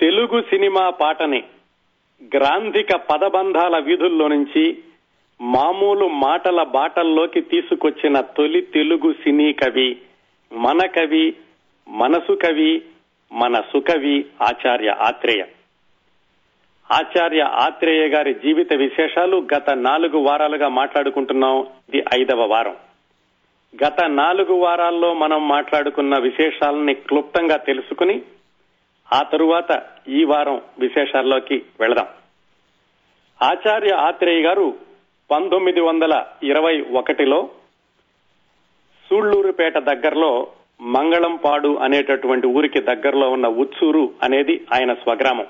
[0.00, 1.44] Telugu cinema పాటని
[2.36, 4.78] గ్రాంధిక పదబంధాల వీధుల్లో నుంచి
[5.40, 9.98] మామూలు మాటల బాటల్లోకి తీసుకొచ్చిన తొలి తెలుగు సినీ కవి
[10.52, 11.36] మన కవి
[11.88, 12.82] మనసు కవి
[13.32, 15.44] మన సుకవి ఆచార్య ఆత్రేయ.
[16.92, 21.66] ఆచార్య ఆత్రేయ గారి జీవిత విశేషాలు గత నాలుగు వారాలుగా మాట్లాడుకుంటున్నాం.
[21.94, 22.76] ఇది ఐదవ వారం.
[23.86, 28.22] గత నాలుగు వారాల్లో మనం మాట్లాడుకున్న విశేషాలని క్లుప్తంగా తెలుసుకుని
[29.12, 32.06] ఆ తరువాత ఈ వారం విశేషాల్లోకి వెళదాం.
[33.42, 34.74] ఆచార్య ఆత్రేయ గారు
[35.30, 37.50] పంతొమ్మిది వందల ఇరవై ఒకటిలో
[39.10, 40.46] సూళ్ళూరుపేట దగ్గరలో
[40.80, 45.46] మంగళంపాడు అనేటటువంటి ఊరికి దగ్గరలో ఉన్న ఉత్సూరు అనేది ఆయన స్వగ్రామం.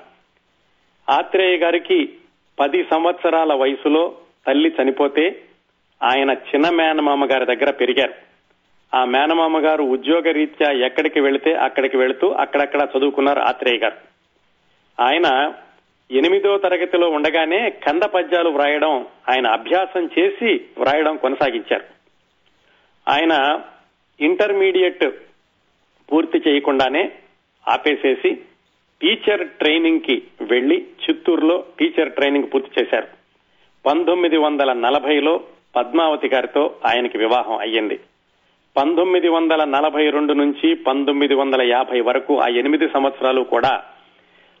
[1.09, 2.13] ఆత్రేయ గారికి
[2.59, 4.15] పది సంవత్సరాల వయసులో
[4.47, 5.43] తల్లి చనిపోతే
[6.03, 8.30] ఆయన చిన్న మేనమామ గారి దగ్గర పెరిగారు.
[8.95, 13.97] ఆ మేనమామ గారు ఉద్యోగ రీత్యా ఎక్కడికి వెళితే అక్కడికి వెళుతూ అక్కడక్కడ చదువుకున్నారు ఆత్రేయ గారు.
[15.01, 15.53] ఆయన
[16.11, 21.83] ఎనిమిదో తరగతిలో ఉండగానే కంద పద్యాలు వ్రాయడం ఆయన అభ్యాసం చేసి వ్రాయడం కొనసాగించారు.
[23.09, 23.61] ఆయన
[24.21, 25.05] ఇంటర్మీడియట్
[26.11, 27.11] పూర్తి చేయకుండానే
[27.69, 28.35] ఆపేసేసి
[29.01, 33.07] టీచర్ ట్రైనింగ్కి వెళ్ళి చిత్తూరులో టీచర్ ట్రైనింగ్ పూర్తి చేశారు.
[33.85, 35.43] పంతొమ్మిది వందల నలభైలో
[35.75, 37.99] పద్మావతి గారితో ఆయనకి వివాహం అయ్యింది.
[38.75, 43.83] పంతొమ్మిది వందల నలభై రెండు నుంచి పంతొమ్మిది వందల యాభై వరకు ఆ ఎనిమిది సంవత్సరాలు కూడా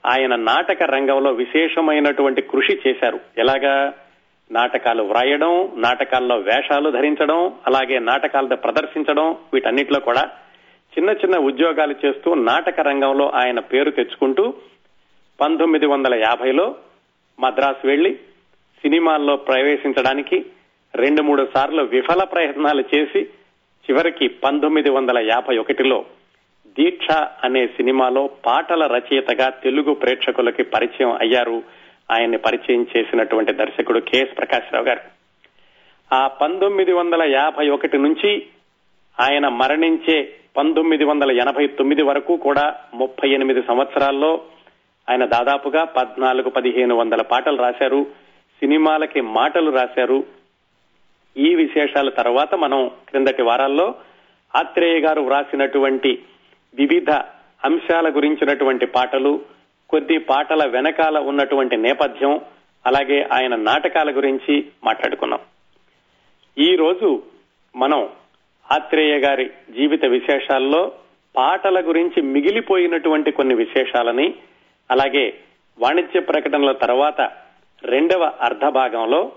[0.05, 3.19] ఆయన నాటక రంగంలో విశేషమైనటువంటి కృషి చేశారు.
[3.37, 3.93] ఎలాగా?
[4.51, 10.23] నాటకాలు వ్రాయడం నాటకాల్లో వేషాలు ధరించడం అలాగే నాటకాలతో ప్రదర్శించడం వీటన్నిటిలో కూడా
[10.93, 14.53] చిన్న చిన్న ఉద్యోగాలు చేస్తూ నాటక రంగంలో ఆయన పేరు తెచ్చుకుంటూ
[15.41, 16.75] పంతొమ్మిది వందల యాభైలో
[17.39, 18.15] మద్రాసు వెళ్ళి
[18.81, 20.45] సినిమాల్లో ప్రవేశించడానికి
[20.95, 23.29] రెండు మూడు సార్లు విఫల ప్రయత్నాలు చేసి
[23.91, 26.05] చివరికి పంతొమ్మిది వందల యాభై ఒకటిలో
[26.67, 27.11] దీక్ష
[27.43, 31.63] అనే సినిమాలో పాటల రచయితగా తెలుగు ప్రేక్షకులకి పరిచయం అయ్యారు.
[32.11, 34.99] ఆయన్ని పరిచయం చేసినటువంటి దర్శకుడు కెఎస్ ప్రకాశ్రావు గారు.
[36.15, 38.45] ఆ పంతొమ్మిది వందల యాభై ఒకటి నుంచి
[39.19, 44.41] ఆయన మరణించే పంతొమ్మిది వందల ఎనభై తొమ్మిది వరకు కూడా ముప్పై ఎనిమిది సంవత్సరాల్లో
[45.09, 48.03] ఆయన దాదాపుగా పద్నాలుగు పదిహేను వందల పాటలు రాశారు.
[48.59, 50.40] సినిమాలకి మాటలు రాశారు.
[51.35, 53.95] ఈ విశేషాల తర్వాత మనం క్రిందటి వారాల్లో
[54.55, 56.23] ఆత్రేయ గారు వ్రాసినటువంటి
[56.73, 57.11] వివిధ
[57.65, 59.45] అంశాల గురించినటువంటి పాటలు
[59.89, 62.41] కొద్ది పాటల వెనకాల ఉన్నటువంటి నేపథ్యం
[62.85, 65.39] అలాగే ఆయన నాటకాల గురించి మాట్లాడుకున్నాం.
[66.57, 67.23] ఈ రోజు
[67.75, 68.09] మనం
[68.71, 70.91] ఆత్రేయ గారి జీవిత విశేషాల్లో
[71.35, 74.33] పాటల గురించి మిగిలిపోయినటువంటి కొన్ని విశేషాలని
[74.91, 75.33] అలాగే
[75.79, 77.21] వాణిజ్య ప్రకటనల తర్వాత
[77.83, 79.31] రెండవ అర్ధ భాగంలో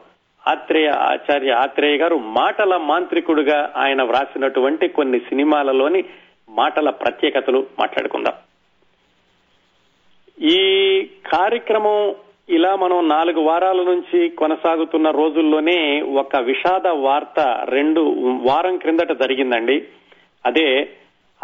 [0.48, 6.04] ఆత్రేయ ఆచార్య ఆత్రేయ గారు మాటల మాంత్రికుడుగా ఆయన వ్రాసినటువంటి కొన్ని సినిమాలలోని
[6.48, 8.34] మాటల ప్రత్యేకతలు మాట్లాడుకుందాం.
[10.44, 10.60] ఈ
[11.32, 12.14] కార్యక్రమం
[12.48, 18.00] ఇలా మనం నాలుగు వారాల నుంచి కొనసాగుతున్న రోజుల్లోనే ఒక విషాద వార్త రెండు
[18.42, 19.84] వారం క్రిందట జరిగిందండి.
[20.46, 20.90] అదే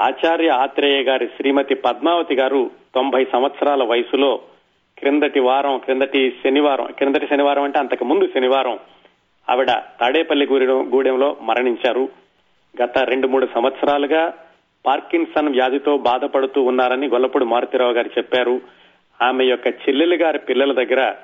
[0.00, 4.41] ఆచార్య ఆత్రేయ గారి శ్రీమతి పద్మావతి గారు తొంభై సంవత్సరాల వయసులో
[5.00, 8.78] క్రిందటి వారం క్రిందటి శనివారం క్రిందటి శనివారం అంటే అంతకు ముందు శనివారం
[9.50, 12.09] ఆవిడ తాడేపల్లి గూడెం గూడెంలో మరణించారు.
[12.83, 14.33] గత రెండు మూడు సంవత్సరాలుగా
[14.87, 18.60] పార్కిన్సన్ వ్యాధితో బాధపడుతూ ఉన్నారని గొల్లపూడి మారుతిరావు గారు చెప్పారు.
[19.22, 21.15] ఆమె యొక్క చెల్లెలు గారి పిల్లల దగ్గర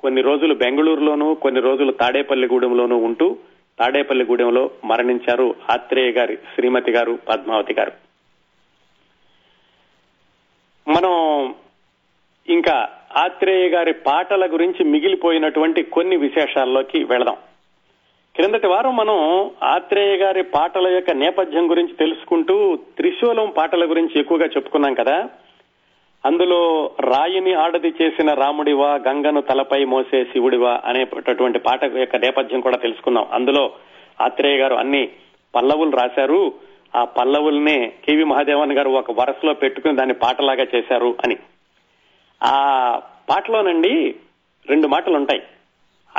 [0.00, 3.38] కొన్ని రోజులు బెంగళూరులోనూ కొన్ని రోజులు తాడేపల్లిగూడెంలోనూ ఉంటూ
[3.78, 7.92] తాడేపల్లిగూడెంలో మరణించారు ఆత్రేయ గారి శ్రీమతి గారు పద్మావతి గారు.
[10.88, 11.54] మనం
[12.48, 17.36] ఇంకా ఆత్రేయ గారి పాటల గురించి మిగిలిపోయినటువంటి కొన్ని విశేషాల్లోకి వెళదాం.
[18.36, 24.94] క్రిందటి వారం మనం ఆత్రేయ గారి పాటల యొక్క నేపథ్యం గురించి తెలుసుకుంటూ త్రిశూలం పాటల గురించి ఎక్కువగా చెప్పుకున్నాం
[24.94, 25.28] కదా.
[26.26, 33.26] అందులో రాయిని ఆడది చేసిన రాముడివా గంగను తలపై మోసే శివుడివా అనేటటువంటి పాట యొక్క నేపథ్యం కూడా తెలుసుకున్నాం.
[33.32, 33.72] అందులో
[34.20, 35.08] ఆత్రేయ గారు అన్ని
[35.54, 36.52] పల్లవులు రాశారు.
[36.96, 41.36] ఆ పల్లవుల్నే కేవి మహాదేవన్ గారు ఒక వరసలో పెట్టుకుని దాన్ని పాటలాగా చేశారు అని.
[42.42, 44.14] ఆ పాటలోనండి
[44.68, 45.42] రెండు మాటలు ఉంటాయి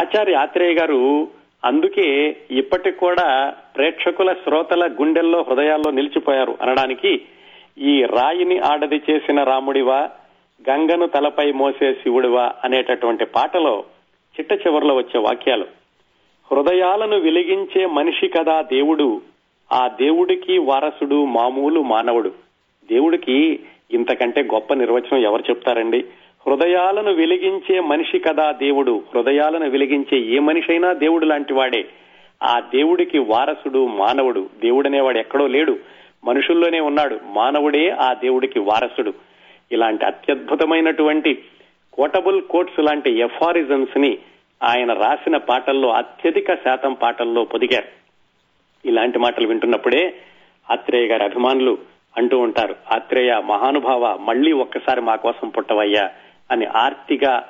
[0.01, 1.27] ఆచార్య ఆత్రేయ గారు
[1.65, 7.21] అందుకే ఇప్పటికి కూడా ప్రేక్షకుల శ్రోతల గుండెల్లో హృదయాల్లో నిలిచిపోయారు అనడానికి
[7.77, 10.09] ఈ రాయిని ఆడది చేసిన రాముడివా
[10.69, 13.83] గంగను తలపై మోసే శివుడివా అనేటటువంటి పాటలో
[14.39, 15.67] చిట్ట చివరిలో వచ్చే వాక్యాలు.
[16.51, 19.21] హృదయాలను వెలిగించే మనిషి కదా దేవుడు
[19.71, 22.29] ఆ దేవుడికి వారసుడు మామూలు మానవుడు.
[22.89, 23.59] దేవుడికి
[23.91, 26.05] ఇంతకంటే గొప్ప నిర్వచనం ఎవరు చెప్తారండి?
[26.47, 29.03] హృదయాలను వెలిగించే మనిషి కదా దేవుడు.
[29.15, 31.85] హృదయాలను వెలిగించే ఏ మనిషైనా దేవుడు లాంటి వాడే
[32.43, 34.49] ఆ దేవుడికి వారసుడు మానవుడు.
[34.63, 35.79] దేవుడనేవాడు ఎక్కడో లేడు.
[36.25, 37.19] మనుషుల్లోనే ఉన్నాడు.
[37.25, 39.13] మానవుడే ఆ దేవుడికి వారసుడు.
[39.71, 41.43] ఇలాంటి అత్యద్భుతమైనటువంటి
[41.93, 44.17] కోటబుల్ కోట్స్ లాంటి ఎఫారిజమ్స్ని
[44.63, 47.85] ఆయన రాసిన పాటల్లో అత్యధిక శాతం పాటల్లో పొదిగారు.
[48.87, 50.13] ఇలాంటి మాటలు వింటున్నప్పుడే
[50.71, 52.75] ఆత్రేయ గారి అభిమానులు అంటూ ఉంటారు.
[52.93, 56.09] ఆత్రేయ మహానుభావ మళ్ళీ ఒక్కసారి మా కోసం పుట్టవయ్యా
[56.51, 57.49] అని ఆర్తిగా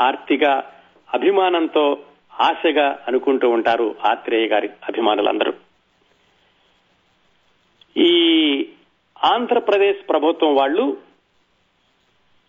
[0.00, 0.70] ఆర్తిగా
[1.14, 1.98] అభిమానంతో
[2.40, 5.52] ఆశగా అనుకుంటూ ఉంటారు ఆత్రేయ గారి అభిమానులందరూ.
[7.96, 8.12] ఈ
[9.24, 10.96] ఆంధ్రప్రదేశ్ ప్రభుత్వం వాళ్ళు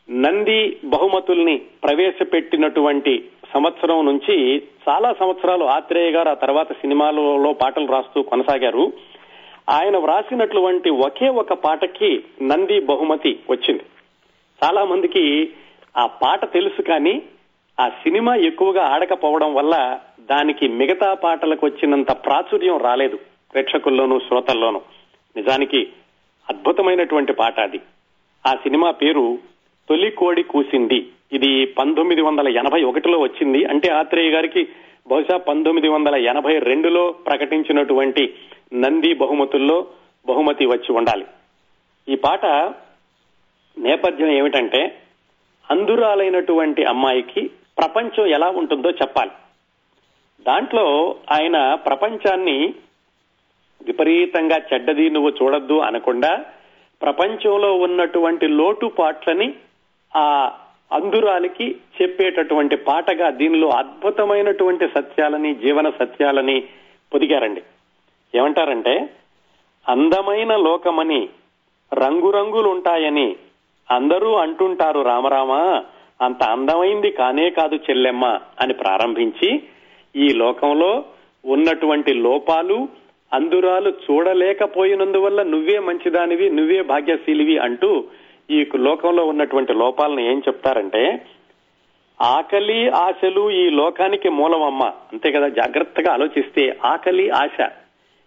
[0.09, 4.57] నంది బహుమతుల్ని ప్రవేశపెట్టినటువంటి సంవత్సరం నుంచి
[4.89, 8.93] చాలా సంవత్సరాలు ఆత్రేయ గారు ఆ తర్వాత సినిమాలలో పాటలు రాస్తూ కొనసాగారు.
[9.69, 13.83] ఆయన వ్రాసినటువంటి ఒకే ఒక పాటకి నంది బహుమతి వచ్చింది.
[14.63, 15.49] చాలా మందికి
[15.97, 17.21] ఆ పాట తెలుసు కానీ
[17.79, 23.19] ఆ సినిమా ఎక్కువగా ఆడకపోవడం వల్ల దానికి మిగతా పాటలకు వచ్చినంత ప్రాచుర్యం రాలేదు
[23.53, 24.81] ప్రేక్షకుల్లోనూ శ్రోతల్లోనూ.
[25.35, 25.87] నిజానికి
[26.49, 27.79] అద్భుతమైనటువంటి పాట అది.
[28.47, 29.37] ఆ సినిమా పేరు
[29.89, 31.07] తొలి కోడి కూసింది.
[31.33, 33.65] ఇది పంతొమ్మిది వందల ఎనభై ఒకటిలో వచ్చింది.
[33.65, 34.67] అంటే ఆత్రేయ గారికి
[35.07, 38.33] బహుశా పంతొమ్మిది వందల ఎనభై రెండులో ప్రకటించినటువంటి
[38.73, 39.87] నంది బహుమతుల్లో
[40.27, 41.25] బహుమతి వచ్చి ఉండాలి.
[42.07, 42.45] ఈ పాట
[43.77, 45.01] నేపథ్యం ఏమిటంటే
[45.71, 47.47] అందురాలైనటువంటి అమ్మాయికి
[47.77, 49.31] ప్రపంచం ఎలా ఉంటుందో చెప్పాలి.
[50.41, 52.73] దాంట్లో ఆయన ప్రపంచాన్ని
[53.85, 56.45] విపరీతంగా చెడ్డది నువ్వు చూడొద్దు అనకుండా
[57.01, 59.53] ప్రపంచంలో ఉన్నటువంటి లోటుపాట్లని
[60.15, 60.51] ఆ
[60.91, 66.57] అందురాలికి చెప్పేటటువంటి పాటగా దీనిలో అద్భుతమైనటువంటి సత్యాలని జీవన సత్యాలని
[67.13, 67.63] పొదిగారండి.
[68.35, 69.09] ఏమంటారంటే
[69.87, 71.29] అందమైన లోకమని
[71.93, 73.35] రంగురంగులుంటాయని
[73.91, 75.51] అందరూ అంటుంటారు రామరామ
[76.21, 78.25] అంత అందమైంది కానే కాదు చెల్లెమ్మ
[78.61, 79.49] అని ప్రారంభించి
[80.15, 81.03] ఈ లోకంలో
[81.45, 82.87] ఉన్నటువంటి లోపాలు
[83.33, 88.03] అందురాలు చూడలేకపోయినందువల్ల నువ్వే మంచిదానివి నువ్వే భాగ్యశీలివి అంటూ
[88.51, 91.25] ఈ లోకంలో ఉన్నటువంటి లోపాలను ఏం చెప్తారంటే
[92.21, 94.83] ఆకలి ఆశలు ఈ లోకానికి మూలమమ్మ.
[94.83, 97.69] అంతే కదా జాగ్రత్తగా ఆలోచిస్తే ఆకలి ఆశ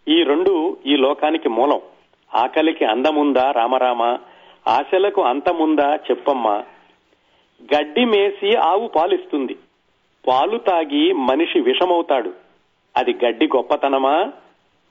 [0.09, 1.81] ఈ రెండు ఈ లోకానికి మూలం.
[2.35, 4.19] ఆకలికి అందముందా రామరామ?
[4.69, 6.65] ఆశలకు అంతముందా చెప్పమ్మా?
[7.63, 9.57] గడ్డి మేసి ఆవు పాలిస్తుంది.
[10.29, 12.33] పాలు తాగి మనిషి విషమవుతాడు.
[12.97, 14.33] అది గడ్డి గొప్పతనమా?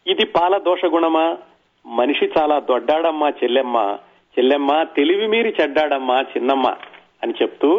[0.07, 1.37] ఇది పాల దోషగుణమా?
[1.85, 3.97] మనిషి చాలా దొడ్డాడమ్మా చెల్లెమ్మ.
[4.37, 6.67] చెల్లెమ్మ తెలివి మీరి చెడ్డాడమ్మా చిన్నమ్మ
[7.23, 7.69] అని చెప్తూ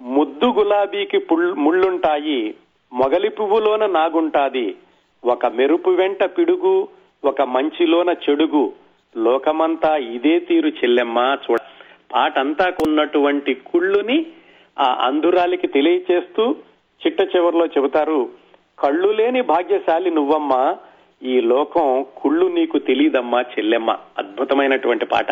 [0.00, 1.18] ముద్దు గులాబీకి
[1.56, 2.40] ముళ్ళుంటాయి
[2.92, 4.66] మొగలి పువ్వులోన నాగుంటాది
[5.24, 6.74] ఒక మెరుపు వెంట పిడుగు
[7.24, 8.64] ఒక మంచిలోన చెడుగు.
[9.14, 11.58] లోకమంతా ఇదే తీరు చెల్లెమ్మ చూడ
[12.12, 14.18] పాటంతా కొన్నటువంటి కుళ్ళుని
[14.78, 16.44] ఆ అంధురాలికి తెలియచేస్తూ
[17.00, 18.20] చిట్ట చివరిలో చెబుతారు
[18.78, 20.62] కళ్ళు లేని భాగ్యశాలి నువ్వమ్మా
[21.22, 23.96] ఈ లోకం కుళ్ళు నీకు తెలియదమ్మా చెల్లెమ్మ.
[24.18, 25.26] అద్భుతమైనటువంటి పాట.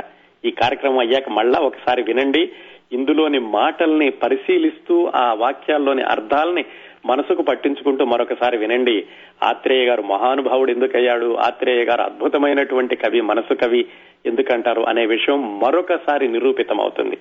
[0.44, 2.52] ఈ కార్యక్రమం అయ్యాక మళ్ళా ఒకసారి వినండి.
[2.92, 6.64] ఇందులోని మాటల్ని పరిశీలిస్తూ ఆ వాక్యాల్లోని అర్థాలని
[7.06, 9.06] మనసుకు పట్టించుకుంటూ మరొకసారి వినండి.
[9.42, 11.34] ఆత్రేయ గారు మహానుభావుడు ఎందుకయ్యాడు?
[11.34, 13.86] ఆత్రేయ గారు అద్భుతమైనటువంటి కవి మనసు కవి
[14.26, 17.18] ఎందుకంటారు అనే విషయం మరొకసారి నిరూపితం అవుతుంది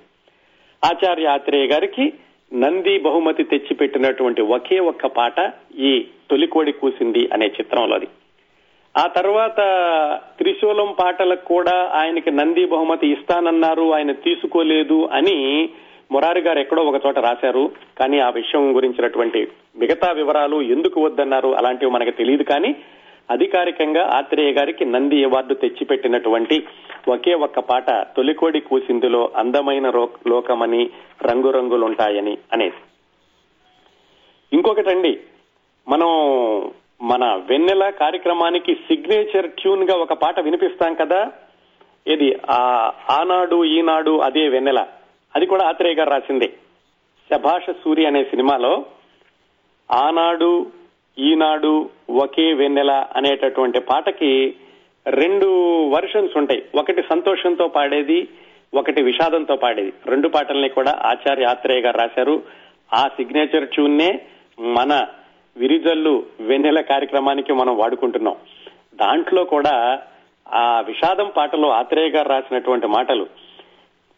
[0.86, 2.13] ఆచార్య ఆత్రేయ గారికి
[2.54, 8.07] నంది బహుమతి తెచ్చిపెట్టినటువంటి ఒకే ఒక్క పాట ఈ తొలికోడి కూసింది అనే చిత్రంలోది.
[8.98, 9.60] ఆ తర్వాత
[10.38, 15.38] త్రిశూలం పాటలకు కూడా ఆయనకి నంది బహుమతి ఇస్తానన్నారు ఆయన తీసుకోలేదు అని
[16.12, 17.63] మురారి గారు ఎక్కడో ఒక చోట రాశారు.
[18.00, 22.44] కానీ ఆ విషయం గురించినటువంటి మిగతా వివరాలు ఎందుకు వద్దన్నారు అలాంటివి మనకు తెలియదు.
[22.44, 22.75] కానీ
[23.32, 26.56] అధికారికంగా ఆత్రేయ గారికి నంది అవార్డు తెచ్చిపెట్టినటువంటి
[27.08, 29.88] ఒకే ఒక్క పాట తొలికోడి కూసిందులో అందమైన
[30.27, 30.89] లోకమని
[31.25, 32.79] రంగురంగులుంటాయని అనేది
[34.51, 35.20] ఇంకొకటండి
[35.88, 36.10] మనం
[37.03, 41.31] మన వెన్నెల కార్యక్రమానికి సిగ్నేచర్ ట్యూన్గా ఒక పాట వినిపిస్తాం కదా?
[42.07, 44.88] ఇది ఆ ఆనాడు ఈనాడు అదే వెన్నెల.
[45.36, 46.53] అది కూడా ఆత్రేయ గారు రాసింది.
[47.33, 48.86] శభాష సూరి అనే సినిమాలో
[49.91, 50.72] ఆనాడు
[51.19, 54.55] ఈనాడు ఒకే వెన్నెల అనేటటువంటి పాటకి
[55.07, 55.45] రెండు
[55.89, 56.63] వర్షన్స్ ఉంటాయి.
[56.75, 58.27] ఒకటి సంతోషంతో పాడేది
[58.74, 59.93] ఒకటి విషాదంతో పాడేది.
[60.05, 62.43] రెండు పాటల్ని కూడా ఆచార్య ఆత్రేయ గారు రాశారు.
[62.93, 64.22] ఆ సిగ్నేచర్ ట్యూన్నే
[64.60, 65.07] మన
[65.55, 68.36] విరిజల్లు వెన్నెల కార్యక్రమానికి మనం వాడుకుంటున్నాం.
[68.95, 70.01] దాంట్లో కూడా
[70.53, 73.25] ఆ విషాదం పాటలో ఆత్రేయ గారు రాసినటువంటి మాటలు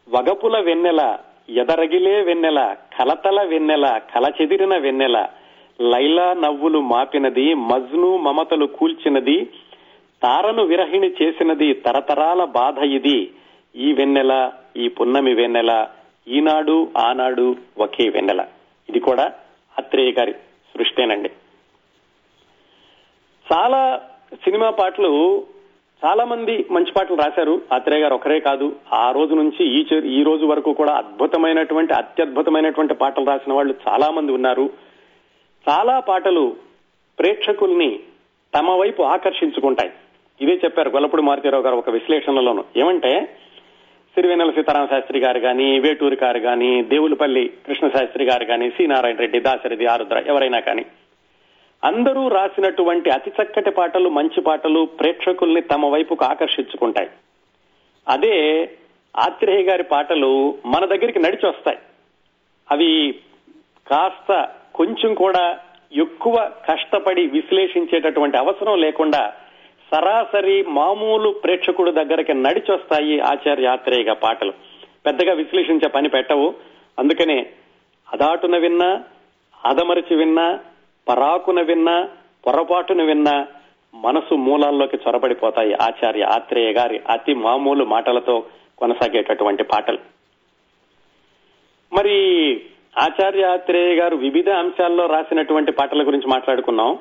[0.07, 1.01] వగపుల వెన్నెల
[1.49, 5.17] ఎదరగిలే వెన్నెల కలతల వెన్నెల కలచెదిరిన వెన్నెల
[5.81, 9.37] లైలా నవ్వులు మాపినది మజ్ను మమతలు కూల్చినది
[10.21, 13.31] తారను విరహిణి చేసినది తరతరాల బాధ ఇది
[13.75, 15.87] ఈ వెన్నెల ఈ పున్నమి వెన్నెల
[16.27, 18.41] ఈనాడు ఆనాడు ఒకే వెన్నెల.
[18.89, 19.33] ఇది కూడా
[19.77, 20.33] అత్రేయ గారి
[20.77, 21.29] సృష్టేనండి.
[23.53, 24.01] చాలా
[24.33, 25.43] సినిమా పాటలు
[26.05, 27.61] చాలా మంది మంచి పాటలు రాశారు.
[27.73, 28.75] ఆత్రేయ గారు ఒకరే కాదు.
[28.93, 29.87] ఆ రోజు నుంచి ఈ
[30.19, 34.69] ఈ రోజు వరకు కూడా అద్భుతమైనటువంటి అత్యద్భుతమైనటువంటి పాటలు రాసిన వాళ్ళు చాలా మంది ఉన్నారు.
[35.69, 36.55] చాలా పాటలు
[37.19, 37.99] ప్రేక్షకుల్ని
[38.55, 39.91] తమ వైపు ఆకర్షించుకుంటాయి.
[40.41, 42.63] ఇదే చెప్పారు గొల్లపూడి మారుతీరావు గారు ఒక విశ్లేషణలోను.
[42.77, 43.37] ఏమంటే
[44.15, 48.87] సిరివెన్నెల సీతారామ శాస్త్రి గారు కానీ వేటూరి గారు కానీ దేవులపల్లి కృష్ణ శాస్త్రి గారు కానీ సి.
[48.87, 50.85] నారాయణ రెడ్డి దాశరథి ఆరుద్ర ఎవరైనా కానీ.
[51.83, 57.09] అందరూ రాసినటువంటి అతి చక్కటి పాటలు మంచి పాటలు ప్రేక్షకుల్ని తమ వైపుకు ఆకర్షించుకుంటాయి.
[58.07, 58.69] అదే
[59.17, 61.77] ఆత్రేయ గారి పాటలు మన దగ్గరికి నడిచి వస్తాయి
[62.71, 63.15] అవి
[63.87, 65.59] కాస్త కొంచెం కూడా
[65.93, 69.33] ఎక్కువ కష్టపడి విశ్లేషించేటటువంటి అవసరం లేకుండా
[69.91, 74.53] సరాసరి మామూలు ప్రేక్షకుడు దగ్గరికి నడిచొస్తాయి ఆచార్య ఆత్రేయ పాటలు.
[75.05, 76.53] పెద్దగా విశ్లేషించే పని పెట్టవు.
[76.99, 77.49] అందుకనే
[78.13, 79.03] అదాటున విన్నా
[79.65, 80.59] అదమరిచి విన్నా
[81.07, 82.09] పరాకున విన్నా
[82.47, 83.47] పొరపాటున విన్నా
[83.95, 88.45] మనసు మూలాల్లోకి చొరబడిపోతాయి ఆచార్య ఆత్రేయ గారి అతి మామూలు మాటలతో
[88.77, 89.97] కొనసాగేటటువంటి పాటలు.
[91.93, 92.61] మరి
[92.97, 96.99] ఆచార్య ఆత్రేయ గారు వివిధ అంశాల్లో రాసినటువంటి పాటల గురించి మాట్లాడుకున్నాం.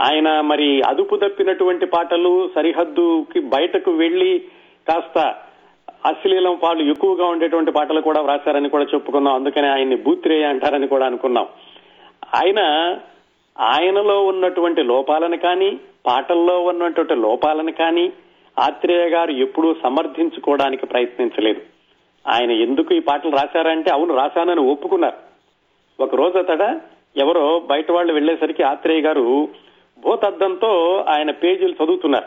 [0.00, 4.38] ఆయన మరి అదుపు తప్పినటువంటి పాటలు సరిహద్దుకి బయటకు వెళ్ళి
[4.88, 5.34] కాస్త
[6.06, 9.34] అశ్లీలం పాలు ఎక్కువగా ఉండేటువంటి పాటలు కూడా వ్రాశారని కూడా చెప్పుకున్నాం.
[9.34, 11.46] అందుకని ఆయన్ని బూత్రేయ అంటారని కూడా అనుకున్నాం.
[12.34, 12.60] ఆయన
[13.60, 18.12] ఆయనలో ఉన్నటువంటి లోపాలను కానీ పాటల్లో ఉన్నటువంటి లోపాలను కానీ
[18.58, 21.60] ఆత్రేయ గారు ఎప్పుడూ సమర్థించుకోవడానికి ప్రయత్నించలేదు.
[22.28, 25.16] ఆయన ఎందుకు ఈ పాటలు రాశారంటే అవును రాశానని ఒప్పుకున్నారు.
[26.02, 26.80] ఒక రోజు అతడ
[27.16, 29.48] ఎవరో బయట వాళ్ళు వెళ్ళేసరికి ఆత్రేయ గారు
[30.04, 32.26] భూతద్దంతో ఆయన పేజీలు చదువుతున్నారు.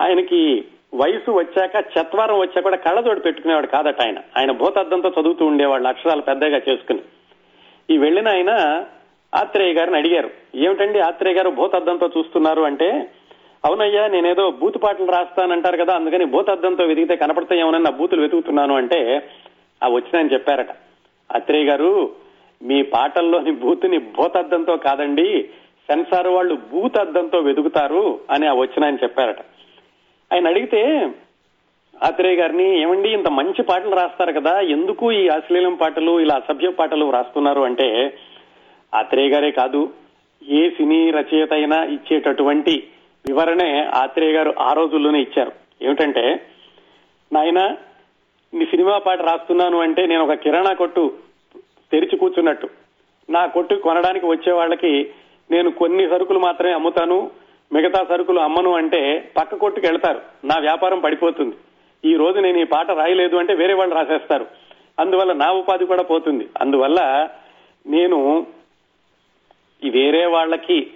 [0.00, 4.18] ఆయనకి వయసు వచ్చాక చత్వారం వచ్చా కూడా కళ్ళజోడు పెట్టుకునేవాడు కాదట ఆయన.
[4.18, 7.00] ఆయన భూతద్దంతో చదువుతూ ఉండేవాళ్ళు అక్షరాలు పెద్దగా చేసుకుని.
[7.90, 8.84] ఈ వెళ్ళిన ఆయన
[9.34, 10.30] ఆత్రేయ గారిని అడిగారు.
[10.54, 13.10] ఏమిటండి ఆత్రేయ గారు భూతద్దంతో చూస్తున్నారు అంటే
[13.64, 19.28] అవునయ్యా నేనేదో బూతు పాటలు రాస్తానంటారు కదా అందుకని భూతద్దంతో వెతికితే కనపడతాయేమోనని నా బూతులు వెతుకుతున్నాను అంటే
[19.84, 20.70] ఆ వచ్చినాయని చెప్పారట.
[21.36, 22.10] ఆత్రేయ గారు
[22.62, 25.48] మీ పాటల్లోని బూతుని భూతద్దంతో కాదండి
[25.90, 29.40] సెన్సార్ వాళ్ళు భూతద్దంతో వెతుకుతారు అని ఆ వచ్చినాయని చెప్పారట.
[30.32, 31.10] ఆయన అడిగితే
[32.02, 37.10] ఆత్రేయ గారిని ఏమండి ఇంత మంచి పాటలు రాస్తారు కదా ఎందుకు ఈ అశ్లీలం పాటలు ఇలా అసభ్య పాటలు
[37.10, 37.60] రాస్తున్నారు?
[37.60, 38.18] అంటే
[38.94, 39.92] ఆత్రేయ గారే కాదు
[40.48, 42.86] ఏ సినీ రచయిత అయినా ఇచ్చేటటువంటి
[43.26, 45.52] వివరణే ఆత్రేయ గారు ఆ రోజుల్లోనే ఇచ్చారు.
[45.82, 46.46] ఏమిటంటే
[47.32, 47.76] నాయన
[48.54, 51.12] నీ సినిమా పాట రాస్తున్నాను అంటే నేను ఒక కిరాణా కొట్టు
[51.92, 52.68] తెరిచి కూర్చున్నట్టు.
[53.30, 55.10] నా కొట్టు కొనడానికి వచ్చే వాళ్ళకి
[55.50, 57.30] నేను కొన్ని సరుకులు మాత్రమే అమ్ముతాను
[57.72, 60.20] మిగతా సరుకులు అమ్మను అంటే పక్క కొట్టుకు వెళ్తారు.
[60.44, 61.56] నా వ్యాపారం పడిపోతుంది.
[62.04, 64.46] ఈ రోజు నేను ఈ పాట రాయలేదు అంటే వేరే వాళ్ళు రాసేస్తారు.
[64.98, 66.48] అందువల్ల నా ఉపాధి కూడా పోతుంది.
[66.60, 67.28] అందువల్ల
[67.86, 68.46] నేను
[69.90, 70.90] వేరే వాళ్ళకి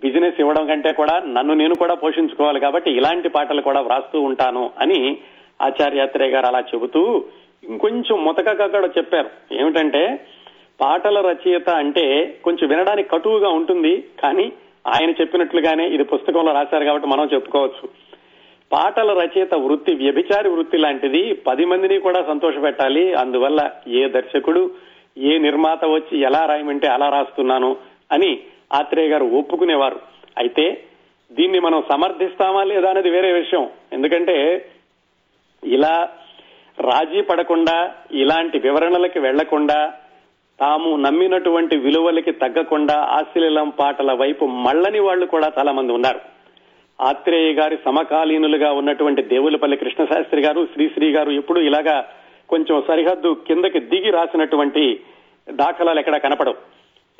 [0.00, 5.18] బిజినెస్ ఇవ్వడం కంటే కూడా నన్ను నేను కూడా పోషించుకోవాలి కాబట్టి ఇలాంటి పాటలు కూడా వ్రాస్తూ ఉంటాను అని
[5.62, 7.24] ఆచార్యాత్రేయ గారు అలా చెబుతూ
[7.64, 9.30] ఇంకొంచెం ముతకగా కూడా చెప్పారు.
[9.54, 10.26] ఏమిటంటే
[10.80, 14.52] పాటల రచయిత అంటే కొంచెం వినడానికి కటువుగా ఉంటుంది కానీ
[14.86, 17.88] ఆయన చెప్పినట్లుగానే ఇది పుస్తకంలో రాశారు కాబట్టి మనం చెప్పుకోవచ్చు.
[18.72, 24.70] పాటల రచయిత వృత్తి వ్యభిచారి వృత్తి లాంటిది పది మందిని కూడా సంతోష పెట్టాలి అందువల్ల ఏ దర్శకుడు
[25.18, 27.76] ఏ నిర్మాత వచ్చి ఎలా రాయమంటే అలా రాస్తున్నాను
[28.12, 28.38] అని
[28.72, 30.00] ఆత్రేయ గారు ఒప్పుకునేవారు.
[30.38, 30.84] అయితే
[31.32, 33.70] దీన్ని మనం సమర్థిస్తామా లేదా అనేది వేరే విషయం.
[33.92, 34.66] ఎందుకంటే
[35.64, 36.08] ఇలా
[36.80, 39.92] రాజీ పడకుండా ఇలాంటి వివరణలకి వెళ్ళకుండా
[40.60, 46.20] తాము నమ్మినటువంటి విలువలకి తగ్గకుండా ఆశ్లీలం పాటల వైపు మళ్ళని వాళ్ళు కూడా చాలా మంది ఉన్నారు.
[47.00, 52.08] ఆత్రేయ గారి సమకాలీనులుగా ఉన్నటువంటి దేవులపల్లి కృష్ణశాస్త్రి గారు శ్రీశ్రీ గారు ఎప్పుడు ఇలాగా
[52.48, 55.00] కొంచెం సరిహద్దు కిందకి దిగి రాసినటువంటి
[55.50, 56.54] దాఖలాలు ఎక్కడ కనపడవు.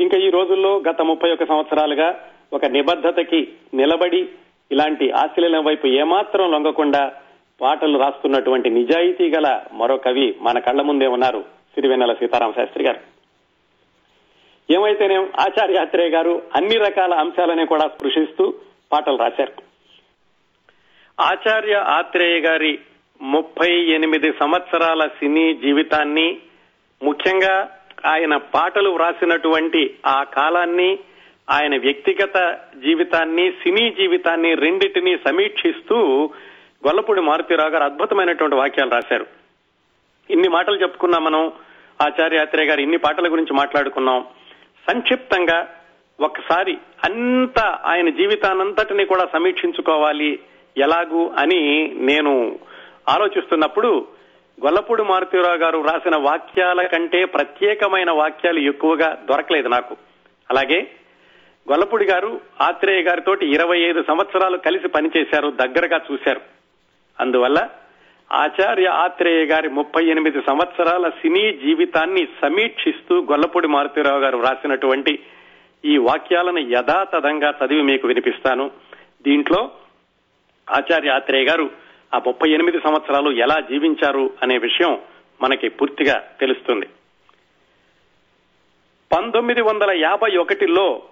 [0.01, 2.21] ఇంకా ఈ రోజుల్లో గత ముప్పై ఒక్క సంవత్సరాలుగా
[2.53, 4.29] ఒక నిబద్ధతకి నిలబడి
[4.73, 7.13] ఇలాంటి ఆశ్లీలం వైపు ఏమాత్రం లొంగకుండా
[7.61, 11.45] పాటలు రాస్తున్నటువంటి నిజాయితీ గల మరో కవి మన కళ్ళ ముందే ఉన్నారు.
[11.75, 13.20] సిరివెన్నెల సీతారామ శాస్త్రి గారు.
[14.71, 18.55] ఏమైతేనే ఆచార్య ఆత్రేయ గారు అన్ని రకాల అంశాలని కూడా స్పృశిస్తూ
[18.93, 19.53] పాటలు రాశారు.
[21.21, 22.79] ఆచార్య ఆత్రేయ గారి
[23.23, 26.39] ముప్పై ఎనిమిది సంవత్సరాల సినీ జీవితాన్ని
[27.03, 30.99] ముఖ్యంగా ఆయన పాటలు వ్రాసినటువంటి ఆ కాలాన్ని
[31.51, 36.31] ఆయన వ్యక్తిగత జీవితాన్ని సినీ జీవితాన్ని రెండింటినీ సమీక్షిస్తూ
[36.87, 39.27] గొల్లపూడి మారుతిరావు గారు అద్భుతమైనటువంటి వాక్యాలు రాశారు.
[40.31, 41.53] ఇన్ని మాటలు చెప్పుకున్నాం మనం
[42.03, 44.27] ఆచార్య ఆత్రేయ గారు ఇన్ని పాటల గురించి మాట్లాడుకున్నాం.
[44.89, 45.69] సంక్షిప్తంగా
[46.21, 50.39] ఒకసారి అంత ఆయన జీవితానంతటిని కూడా సమీక్షించుకోవాలి.
[50.77, 52.59] ఎలాగూ అని నేను
[53.09, 54.09] ఆలోచిస్తున్నప్పుడు
[54.65, 59.97] గొల్లపూడి మారుతీరావు గారు రాసిన వాక్యాల కంటే ప్రత్యేకమైన వాక్యాలు ఎక్కువగా దొరకలేదు నాకు.
[60.51, 60.91] అలాగే
[61.71, 66.41] గొల్లపూడి గారు ఆత్రేయ గారితో ఇరవై ఐదు సంవత్సరాలు కలిసి పనిచేశారు దగ్గరగా చూశారు.
[67.21, 67.69] అందువల్ల
[68.33, 75.19] ఆచార్య ఆత్రేయ గారి ముప్పై ఎనిమిది సంవత్సరాల సినీ జీవితాన్ని సమీక్షిస్తూ గొల్లపూడి మారుతీరావు గారు వ్రాసినటువంటి
[75.85, 78.71] ఈ వాక్యాలను యథాతథంగా చదివి మీకు వినిపిస్తాను.
[79.23, 79.71] దీంట్లో
[80.71, 81.71] ఆచార్య ఆత్రేయ గారు
[82.15, 84.99] ఆ ముప్పై ఎనిమిది సంవత్సరాలు ఎలా జీవించారు అనే విషయం
[85.43, 86.87] మనకి పూర్తిగా తెలుస్తుంది.
[89.13, 91.03] పంతొమ్మిది వందల యాభై ఒకటిలో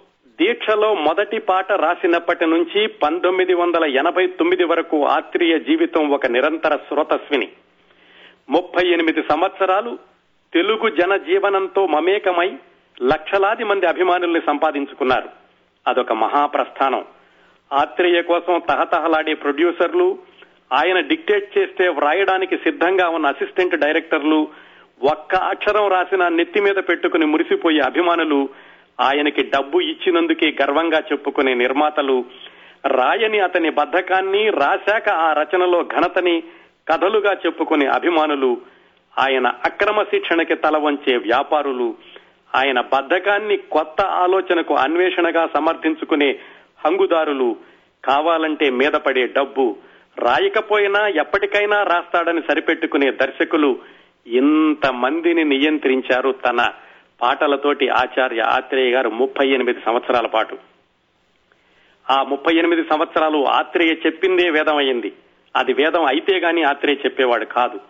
[0.41, 7.49] దీక్షలో మొదటి పాట రాసినప్పటి నుంచి పంతొమ్మిది వందల ఎనభై తొమ్మిది వరకు ఆత్రేయ జీవితం ఒక నిరంతర స్రోతస్విని.
[8.51, 9.99] ముప్పై ఎనిమిది సంవత్సరాలు
[10.55, 12.53] తెలుగు జన జీవనంతో మమేకమై
[13.03, 15.29] లక్షలాది మంది అభిమానుల్ని సంపాదించుకున్నారు.
[15.89, 17.05] అదొక మహాప్రస్థానం.
[17.73, 20.19] ఆత్రేయ కోసం తహతహలాడే ప్రొడ్యూసర్లు
[20.73, 24.49] ఆయన డిక్టేట్ చేస్తే వ్రాయడానికి సిద్ధంగా ఉన్న అసిస్టెంట్ డైరెక్టర్లు
[25.11, 28.68] ఒక్క అక్షరం రాసిన నెత్తి మీద పెట్టుకుని మురిసిపోయే అభిమానులు
[28.99, 32.17] ఆయనకి డబ్బు ఇచ్చినందుకే గర్వంగా చెప్పుకునే నిర్మాతలు
[32.93, 36.37] రాయని అతని బద్ధకాన్ని రాశాక ఆ రచనలో ఘనతని
[36.87, 38.51] కథలుగా చెప్పుకునే అభిమానులు
[39.17, 41.89] ఆయన అక్రమ శిక్షణకి తల వంచే వ్యాపారులు
[42.51, 46.31] ఆయన బద్ధకాన్ని కొత్త ఆలోచనకు అన్వేషణగా సమర్థించుకునే
[46.85, 47.49] హంగుదారులు
[48.05, 49.67] కావాలంటే మీద పడే డబ్బు
[50.19, 53.71] రాయకపోయినా ఎప్పటికైనా రాస్తాడని సరిపెట్టుకునే దర్శకులు
[54.39, 56.61] ఇంతమందిని నియంత్రించారు తన
[57.23, 60.59] పాటలతోటి ఆచార్య ఆత్రేయ గారు ముప్పై ఎనిమిది సంవత్సరాల పాటు.
[62.11, 65.13] ఆ ముప్పై ఎనిమిది సంవత్సరాలు ఆత్రేయ చెప్పిందే వేదం అయింది
[65.57, 67.81] అది వేదం అయితే గాని ఆత్రేయ చెప్పేవాడు కాదు.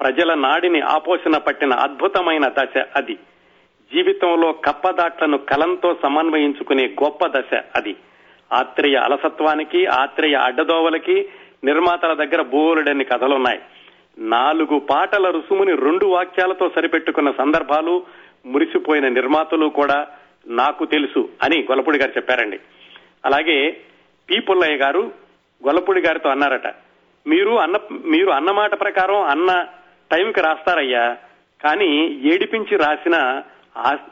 [0.00, 3.14] ప్రజల నాడిని ఆపోషణ పట్టిన అద్భుతమైన దశ అది.
[3.92, 7.96] జీవితంలో కప్పదాట్లను కలంతో సమన్వయించుకునే గొప్ప దశ అది.
[8.52, 11.28] ఆత్రేయ అలసత్వానికి ఆత్రేయ అడ్డదోవలకి
[11.64, 13.60] నిర్మాతల దగ్గర బోలుడన్ని కథలున్నాయి.
[14.18, 18.02] నాలుగు పాటల రుసుముని రెండు వాక్యాలతో సరిపెట్టుకున్న సందర్భాలు
[18.46, 20.06] మురిసిపోయిన నిర్మాతలు కూడా
[20.46, 22.60] నాకు తెలుసు అని గొల్లపూడి గారు చెప్పారండి.
[23.24, 23.70] అలాగే
[24.30, 25.12] పి పుల్లయ్య గారు
[25.66, 26.66] గొల్లపూడి గారితో అన్నారట
[27.26, 29.66] మీరు అన్న మీరు అన్నమాట ప్రకారం అన్న
[30.10, 31.16] టైంకి రాస్తారయ్యా
[31.64, 33.42] కానీ ఏడిపించి రాసిన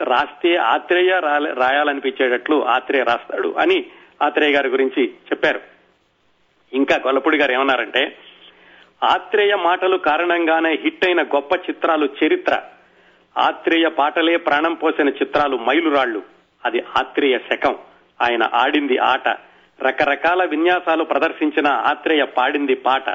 [0.02, 1.20] రాస్తే ఆత్రేయ
[1.52, 3.86] రాయాలనిపించేటట్లు ఆత్రేయ రాస్తాడు అని
[4.22, 5.60] ఆత్రేయ గారి గురించి చెప్పారు.
[6.72, 8.18] ఇంకా గొల్లపూడి గారు ఏమన్నారంటే
[9.04, 12.62] ఆత్రేయ మాటలు కారణంగానే హిట్ అయిన గొప్ప చిత్రాలు చరిత్ర.
[13.38, 16.22] ఆత్రేయ పాటలే ప్రాణం పోసిన చిత్రాలు మైలురాళ్ళు
[16.64, 17.76] అది ఆత్రేయ శకం.
[18.22, 19.28] ఆయన ఆడింది ఆట.
[19.82, 23.10] రకరకాల విన్యాసాలు ప్రదర్శించిన ఆత్రేయ పాడింది పాట.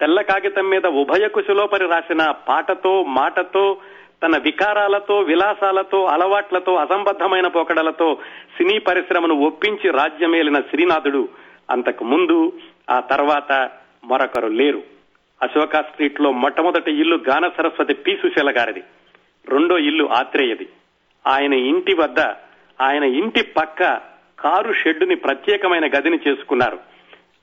[0.00, 3.76] తెల్ల కాగితం మీద ఉభయ కుశలోపరి రాసిన పాటతో మాటతో
[4.22, 8.18] తన వికారాలతో విలాసాలతో అలవాట్లతో అసంబద్ధమైన పోకడలతో
[8.56, 11.28] సినీ పరిశ్రమను ఒప్పించి రాజ్యమేలిన శ్రీనాథుడు.
[11.70, 12.52] అంతకు ముందు
[12.90, 13.70] ఆ తర్వాత
[14.04, 14.82] మరొకరు లేరు.
[15.42, 18.16] అశోక స్ట్రీట్లో మొట్టమొదటి ఇల్లు గాన సరస్వతి పి.
[18.22, 18.82] సుశీల గారిది.
[19.48, 20.68] రెండో ఇల్లు ఆత్రేయది.
[21.26, 22.20] ఆయన ఇంటి వద్ద
[22.80, 23.82] ఆయన ఇంటి పక్క
[24.38, 26.78] కారు షెడ్డుని ప్రత్యేకమైన గదిని చేసుకున్నారు.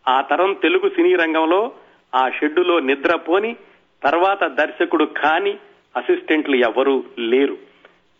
[0.08, 1.72] ఆ తరం తెలుగు సినీ రంగంలో
[2.16, 3.56] ఆ షెడ్డులో నిద్రపోని
[4.04, 5.58] తర్వాత దర్శకుడు కాని
[5.96, 7.58] అసిస్టెంట్లు ఎవరూ లేరు.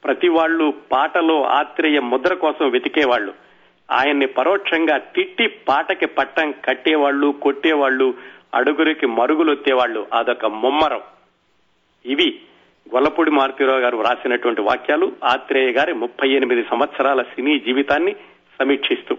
[0.04, 3.34] ప్రతి వాళ్ళు పాటలో ఆత్రేయ ముద్ర కోసం వెతికేవాళ్ళు
[3.92, 8.14] ఆయన్ని పరోక్షంగా తిట్టి పాటకి పట్టం కట్టేవాళ్ళు కొట్టేవాళ్ళు
[8.54, 11.02] అడుగురికి మరుగులొత్తేవాళ్ళు అదొక ముమ్మరం.
[12.06, 12.40] ఇవి
[12.88, 18.14] గొల్లపూడి మారుతీరావు గారు రాసినటువంటి వాక్యాలు ఆత్రేయ గారి ముప్పై ఎనిమిది సంవత్సరాల సినీ జీవితాన్ని
[18.60, 19.16] సమీక్షిస్తూ.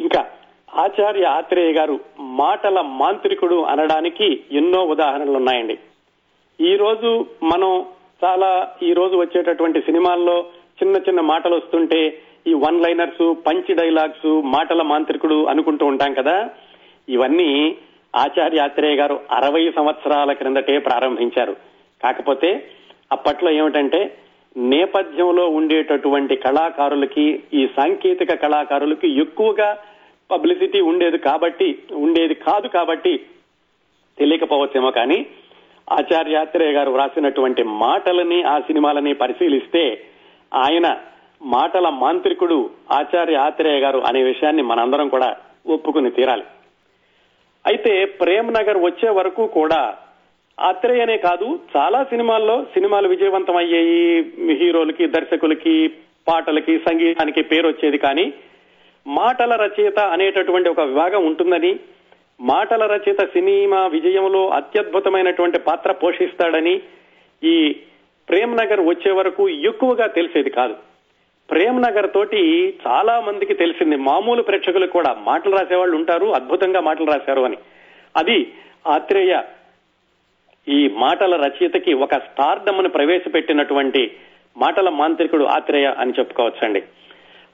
[0.00, 0.26] ఇంకా
[0.74, 5.78] ఆచార్య ఆత్రేయ గారు మాటల మాంత్రికుడు అనడానికి ఎన్నో ఉదాహరణలు ఉన్నాయండి
[6.60, 7.86] ఈ రోజు మనం
[8.24, 10.46] చాలా ఈ రోజు వచ్చేటటువంటి సినిమాల్లో
[10.82, 16.50] చిన్న చిన్న మాటలు వస్తుంటే ఈ వన్ లైనర్స్ పంచి డైలాగ్స్ మాటల మాంత్రికుడు అనుకుంటూ ఉంటాం కదా.
[17.08, 17.76] ఇవన్నీ
[18.16, 21.56] ఆచార్య ఆత్రేయ గారు అరవై సంవత్సరాల క్రిందటే ప్రారంభించారు.
[22.02, 22.70] కాకపోతే
[23.12, 24.16] అప్పట్లో ఏమిటంటే
[24.56, 29.76] నేపథ్యంలో ఉండేటటువంటి కళాకారులకి ఈ సాంకేతిక కళాకారులకి ఎక్కువగా
[30.30, 33.26] పబ్లిసిటీ ఉండేది కాబట్టి ఉండేది కాదు కాబట్టి
[34.18, 35.26] తెలియకపోవచ్చేమో కానీ
[35.92, 40.04] ఆచార్యాత్రేయ గారు వ్రాసినటువంటి మాటలని ఆ సినిమాలని పరిశీలిస్తే
[40.54, 40.96] ఆయన
[41.42, 46.44] మాటల మాంత్రికుడు ఆచార్య ఆత్రేయ గారు అనే విషయాన్ని మనందరం కూడా ఒప్పుకుని తీరాలి.
[47.66, 49.98] అయితే ప్రేమ్ నగర్ వచ్చే వరకు కూడా
[50.60, 54.20] ఆత్రేయనే కాదు చాలా సినిమాల్లో సినిమాలు విజయవంతం అయ్యేయి
[54.54, 55.88] హీరోలకి దర్శకులకి
[56.28, 58.32] పాటలకి సంగీతానికి పేరు వచ్చేది కానీ
[59.06, 61.76] మాటల రచయిత అనేటటువంటి ఒక విభాగం ఉంటుందని
[62.40, 66.80] మాటల రచయిత సినిమా విజయంలో అత్యద్భుతమైనటువంటి పాత్ర పోషిస్తాడని
[67.44, 67.76] ఈ
[68.28, 70.74] ప్రేమ్ నగర్ వచ్చే వరకు ఎక్కువగా తెలిసేది కాదు.
[71.50, 73.96] ప్రేమ్ నగర్ తోటి చాలా మందికి తెలిసింది.
[73.96, 77.56] మామూలు ప్రేక్షకులకు కూడా మాటలు రాసేవాళ్ళు ఉంటారు అద్భుతంగా మాటలు రాశారు అని.
[78.16, 78.52] అది
[78.86, 79.40] ఆత్రేయ
[80.68, 84.16] ఈ మాటల రచయితకి ఒక స్టార్డమ్ను ప్రవేశపెట్టినటువంటి
[84.56, 86.82] మాటల మాంత్రికుడు ఆత్రేయ అని చెప్పుకోవచ్చండి.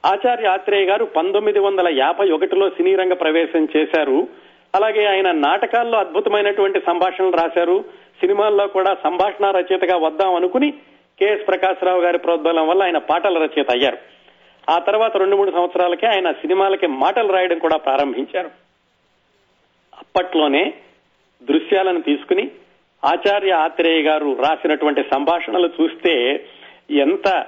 [0.07, 4.29] ఆచార్య ఆత్రేయ గారు పంతొమ్మిది వందల యాభై ఒకటిలో సినీ రంగ ప్రవేశం చేశారు.
[4.75, 7.85] అలాగే ఆయన నాటకాల్లో అద్భుతమైనటువంటి సంభాషణలు రాశారు.
[8.21, 10.71] సినిమాల్లో కూడా సంభాషణ రచయితగా వద్దాం అనుకుని
[11.19, 13.99] కెఎస్ ప్రకాశ్రావు గారి ప్రోద్బలం వల్ల ఆయన పాటల రచయిత అయ్యారు.
[14.71, 18.51] ఆ తర్వాత రెండు మూడు సంవత్సరాలకే ఆయన సినిమాలకి మాటలు రాయడం కూడా ప్రారంభించారు.
[19.99, 20.75] అప్పట్లోనే
[21.43, 22.51] దృశ్యాలను తీసుకుని
[23.05, 26.47] ఆచార్య ఆత్రేయ గారు రాసినటువంటి సంభాషణలు చూస్తే
[26.91, 27.47] ఎంత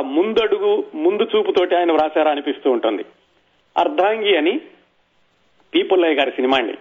[0.00, 3.04] ముందడుగు ముందు చూపుతోటి ఆయన వ్రాసారా అనిపిస్తూ ఉంటుంది.
[3.76, 4.60] అర్ధాంగి అని
[5.74, 6.72] పీపుల్లయ్య గారి సినిమా అండి.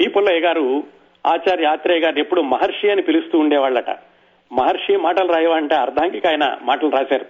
[0.00, 0.82] పీపుల్లయ్య గారు
[1.26, 3.90] ఆచార్య ఆత్రేయ గారిని ఎప్పుడు మహర్షి అని పిలుస్తూ ఉండేవాళ్ళట.
[4.52, 7.26] మహర్షి మాటలు రాయవంటే అర్ధాంగికి ఆయన మాటలు రాశారు.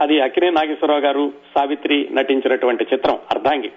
[0.00, 3.72] అది అక్కినే నాగేశ్వరరావు గారు సావిత్రి నటించినటువంటి చిత్రం అర్ధాంగి.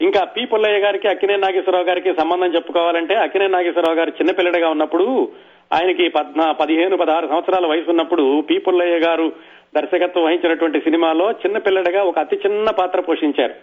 [0.00, 5.32] ఇంకా పి పుల్లయ్య గారికి అక్కినే నాగేశ్వరరావు గారికి సంబంధం చెప్పుకోవాలంటే అక్కినే నాగేశ్వరరావు గారు చిన్నపిల్లడిగా ఉన్నప్పుడు
[5.72, 9.32] ఆయనకి పద్నా పదిహేను పదహారు సంవత్సరాల వయసు ఉన్నప్పుడు పి పుల్లయ్య గారు
[9.74, 13.54] దర్శకత్వం వహించినటువంటి సినిమాలో చిన్నపిల్లడిగా ఒక అతి చిన్న పాత్ర పోషించారు.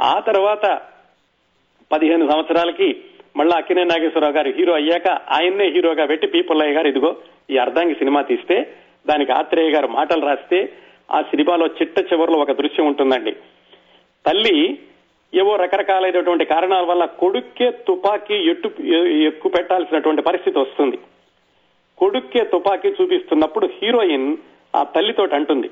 [0.00, 0.80] ఆ తర్వాత
[1.92, 2.96] పదిహేను సంవత్సరాలకి
[3.36, 7.16] మళ్ళా అక్కినే నాగేశ్వరరావు గారు హీరో అయ్యాక ఆయన్నే హీరోగా పెట్టి పి పుల్లయ్య గారు ఇదిగో
[7.50, 8.74] ఈ అర్ధాంగి సినిమా తీస్తే
[9.06, 10.72] దానికి ఆత్రేయ గారు మాటలు రాస్తే
[11.10, 13.32] ఆ సినిమాలో చిట్ట చివరిలో ఒక దృశ్యం ఉంటుందండి.
[14.26, 14.78] తల్లి
[15.34, 18.68] ఏవో రకరకాలైనటువంటి కారణాల వల్ల కొడుక్కే తుపాకీ ఎట్టు
[19.28, 20.98] ఎక్కువ పెట్టాల్సినటువంటి పరిస్థితి వస్తుంది.
[21.98, 24.36] కొడుక్కే తుపాకీ చూపిస్తున్నప్పుడు హీరోయిన్
[24.76, 25.68] ఆ తల్లితోటి అంటుంది.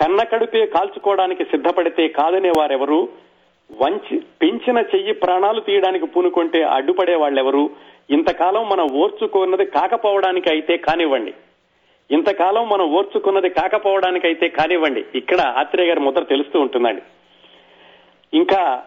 [0.00, 3.08] కన్న కడుపే కాల్చుకోవడానికి సిద్ధపడితే కాదనే వారెవరు?
[3.80, 7.70] వంచి పెంచిన చెయ్యి ప్రాణాలు తీయడానికి పూనుకుంటే అడ్డుపడే వాళ్ళెవరు
[8.10, 11.34] ఇంతకాలం మనం ఓర్చుకున్నది కాకపోవడానికి అయితే కానివ్వండి.
[12.10, 15.04] ఇంతకాలం మనం ఓర్చుకున్నది కాకపోవడానికి అయితే కానివ్వండి.
[15.14, 17.02] ఇక్కడ ఆత్రేయ గారి ముద్ర తెలుస్తూ ఉంటుందండి.
[18.34, 18.82] ఇంకా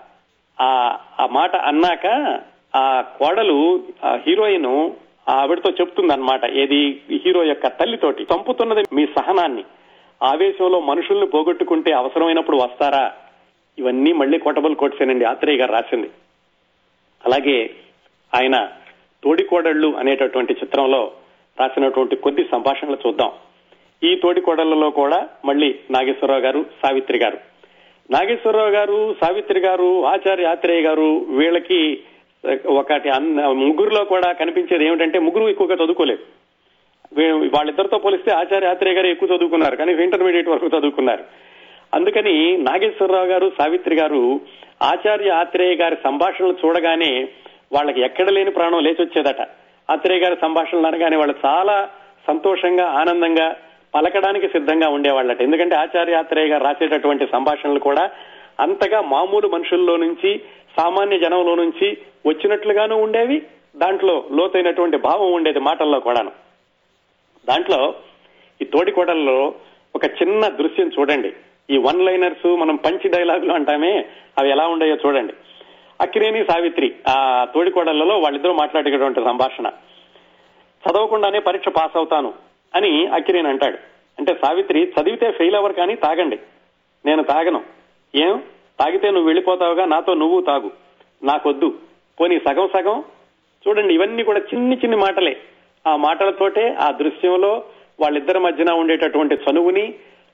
[0.62, 2.40] ఆ ఆ మాట అన్నాక
[2.76, 4.92] ఆ కోడలు ఆ హీరోయిన్
[5.30, 8.24] ఆవిడతో చెప్తుందన్నమాట ఏది హీరో యొక్క తల్లితోటి.
[8.24, 9.64] చంపుతున్నది మీ సహనాన్ని.
[10.24, 13.14] ఆవేశంలో మనుషుల్ని పోగొట్టుకుంటే అవసరమైనప్పుడు వస్తారా?
[13.80, 16.10] ఇవన్నీ మళ్ళీ కోటబుల్ కోట్సేనండి ఆత్రేయ గారు రాసింది.
[17.26, 17.70] అలాగే
[18.36, 18.72] ఆయన
[19.24, 21.12] తోడికోడళ్ళు అనేటటువంటి చిత్రంలో
[21.60, 23.32] రాసినటువంటి కొద్ది సంభాషణలు చూద్దాం.
[24.04, 27.38] ఈ తోడికోడళ్ళలో కూడా మళ్ళీ నాగేశ్వరరావు గారు సావిత్రి గారు.
[28.12, 31.80] నాగేశ్వరరావు గారు సావిత్రి గారు ఆచార్య ఆత్రేయ గారు వీళ్ళకి
[32.80, 33.10] ఒకటి
[33.64, 36.24] ముగ్గురులో కూడా కనిపించేది ఏమిటంటే ముగ్గురు ఎక్కువగా చదువుకోలేదు.
[37.56, 41.24] వాళ్ళిద్దరితో పోలిస్తే ఆచార్య ఆత్రేయ గారు ఎక్కువ చదువుకున్నారు కానీ ఇంటర్మీడియట్ వరకు చదువుకున్నారు.
[41.96, 44.40] అందుకని నాగేశ్వరరావు గారు సావిత్రి గారు
[44.84, 47.28] ఆచార్య ఆత్రేయ గారి సంభాషణలు చూడగానే
[47.74, 49.42] వాళ్ళకి ఎక్కడ లేని ప్రాణం లేచి వచ్చేదట
[49.90, 51.90] ఆత్రేయ గారి సంభాషణలు అనగానే వాళ్ళు చాలా
[52.28, 53.48] సంతోషంగా ఆనందంగా
[53.96, 55.42] పలకడానికి సిద్ధంగా ఉండేవాళ్ళట.
[55.42, 58.12] ఎందుకంటే ఆచార్యాత్రేయ గారు రాసేటటువంటి సంభాషణలు కూడా
[58.60, 60.42] అంతగా మామూలు మనుషుల్లో నుంచి
[60.80, 63.42] సామాన్య జనంలో నుంచి వచ్చినట్లుగాను ఉండేవి
[63.76, 66.32] దాంట్లో లోతైనటువంటి భావం ఉండేది మాటల్లో కూడాను.
[67.48, 67.96] దాంట్లో
[68.62, 69.54] ఈ తోడికోడల్లో
[69.96, 71.34] ఒక చిన్న దృశ్యం చూడండి.
[71.70, 74.06] ఈ వన్ లైనర్స్ మనం పంచి డైలాగులు అంటామే
[74.38, 75.34] అవి ఎలా ఉండయో చూడండి.
[76.02, 79.68] అక్కినేని సావిత్రి ఆ తోడికోడళ్ళలో వాళ్ళిద్దరూ మాట్లాడేటటువంటి సంభాషణ.
[80.86, 82.45] చదవకుండానే పరీక్ష పాస్ అవుతాను.
[82.76, 83.78] అని అక్కినేని అంటాడు.
[84.20, 86.40] అంటే సావిత్రి చదివితే ఫెయిల్ అవ్వరు కానీ తాగండి.
[87.06, 87.64] నేను తాగను.
[88.16, 88.42] ఏం?
[88.80, 90.72] తాగితే నువ్వు వెళ్ళిపోతావుగా నాతో నువ్వు తాగు.
[91.24, 91.78] నాకొద్దు.
[92.22, 93.04] పోనీ సగం సగం?
[93.68, 95.38] చూడండి ఇవన్నీ కూడా చిన్ని చిన్ని మాటలే.
[95.88, 97.64] ఆ మాటలతోటే ఆ దృశ్యంలో
[98.00, 99.94] వాళ్ళిద్దరి మధ్యన ఉండేటటువంటి చనువుని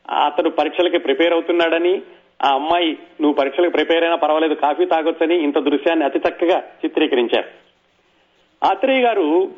[0.10, 2.02] అతడు పరీక్షలకి ప్రిపేర్ అవుతున్నాడని
[2.44, 7.48] ఆ అమ్మాయి నువ్వు పరీక్షలకు ప్రిపేర్ అయినా పర్వాలేదు కాఫీ తాగొచ్చని ఇంత దృశ్యాన్ని అతి చక్కగా చిత్రీకరించారు.
[8.66, 9.52] ఆత్రేయ గారు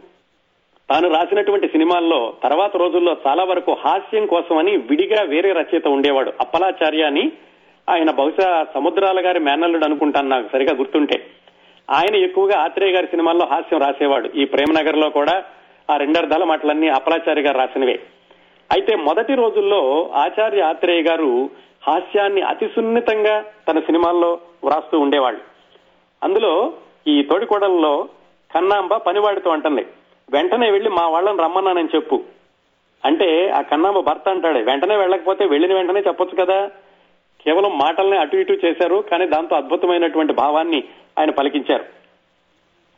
[0.93, 7.32] తాను రాసినటువంటి సినిమాల్లో తర్వాత రోజుల్లో చాలా వరకు హాస్యం కోసమని విడిగా వేరే రచయిత ఉండేవాడు అప్పలాచార్య అని
[7.89, 11.25] ఆయన బహుశా సముద్రాల గారి మేనల్లుడు అనుకుంటాను నాకు సరిగా గుర్తుంటే.
[11.91, 14.29] ఆయన ఎక్కువగా ఆత్రేయ గారి సినిమాల్లో హాస్యం రాసేవాడు.
[14.36, 15.43] ఈ ప్రేమనగర్లో కూడా
[15.91, 17.99] ఆ రెండర్ధాల మాటలన్నీ అప్పలాచార్య గారు రాసినవే.
[18.71, 21.49] అయితే మొదటి రోజుల్లో ఆచార్య ఆత్రేయ గారు
[21.88, 25.41] హాస్యాన్ని అతి సున్నితంగా తన సినిమాల్లో వ్రాస్తూ ఉండేవాళ్ళు.
[26.23, 26.73] అందులో
[27.08, 28.10] ఈ తోడికోడల్లో
[28.56, 29.86] కన్నాంబ పనివాడితో అంటుంది.
[30.31, 32.21] వెంటనే వెళ్ళి మా వాళ్ళని రమ్మన్నానని చెప్పు.
[33.05, 36.67] అంటే ఆ కన్నాంబ భర్త అంటాడు వెంటనే వెళ్ళకపోతే వెళ్ళిన వెంటనే చెప్పొచ్చు కదా.
[37.45, 40.83] కేవలం మాటల్ని అటు ఇటు చేశారు కానీ దాంతో అద్భుతమైనటువంటి భావాన్ని
[41.19, 41.86] ఆయన పలికించారు.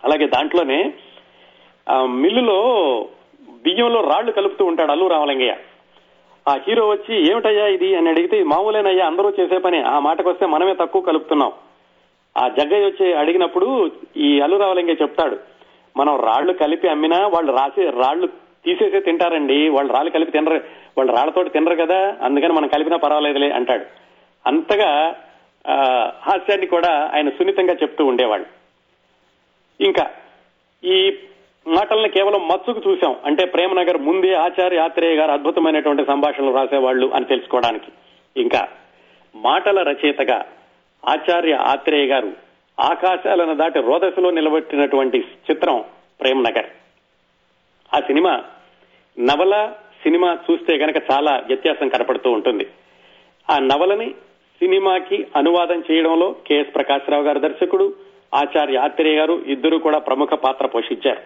[0.04, 0.94] అలాగే దాంట్లోనే
[1.90, 2.62] ఆ, మిల్లులో
[3.50, 5.56] బియ్యంలో రాళ్ళు కలుపుతూ ఉంటాడు అల్లు రామలింగయ్య.
[6.48, 7.96] ఆ హీరో వచ్చి ఏమిటయ్యా ఇది?
[7.96, 9.82] అని అడిగితే మామూలేనయ్యా అందరూ చేసే పని.
[9.82, 11.52] ఆ మాటకు వస్తే మనమే తక్కువ కలుపుతున్నాం.
[12.38, 15.55] ఆ జగ్గయ్య వచ్చి అడిగినప్పుడు ఈ అల్లు రామలింగయ్య చెప్తాడు
[15.98, 18.28] మనం రాళ్ళు కలిపి అమ్మినా వాళ్ళు రాసి రాళ్ళు
[18.66, 19.70] తీసేసే తింటారండి.
[19.70, 20.62] వాళ్ళు రాళ్ళు కలిపి తినరు.
[20.98, 22.16] వాళ్ళు రాళ్ళతోటి తినరు కదా.
[22.22, 23.86] అందుకని మనం కలిపినా పర్వాలేదులే అంటాడు.
[24.48, 25.16] అంతగా
[26.22, 28.48] హాస్యాన్ని కూడా ఆయన సున్నితంగా చెప్తూ ఉండేవాళ్ళు.
[29.84, 30.10] ఇంకా
[30.84, 31.18] ఈ
[31.68, 37.92] మాటల్ని కేవలం మచ్చుకు చూసాం అంటే ప్రేమనగర్ ముందే ఆచార్య ఆత్రేయ గారు అద్భుతమైనటువంటి సంభాషణలు రాసేవాళ్ళు అని తెలుసుకోవడానికి.
[38.42, 38.68] ఇంకా
[39.36, 40.46] మాటల రచయితగా
[41.08, 42.45] ఆచార్య ఆత్రేయ గారు
[42.80, 45.84] ఆకాశాలను దాటి రోదశలో నిలబెట్టినటువంటి చిత్రం
[46.22, 46.66] ప్రేమ్ నగర్.
[47.94, 48.44] ఆ సినిమా
[49.20, 52.68] నవల సినిమా చూస్తే గనక చాలా వ్యత్యాసం కనపడుతూ ఉంటుంది.
[53.52, 54.10] ఆ నవలని
[54.60, 57.94] సినిమాకి అనువాదం చేయడంలో కెఎస్ ప్రకాశ్రావు గారు దర్శకుడు
[58.36, 61.20] ఆచార్య ఆత్రేయ గారు ఇద్దరు కూడా ప్రముఖ పాత్ర పోషించారు.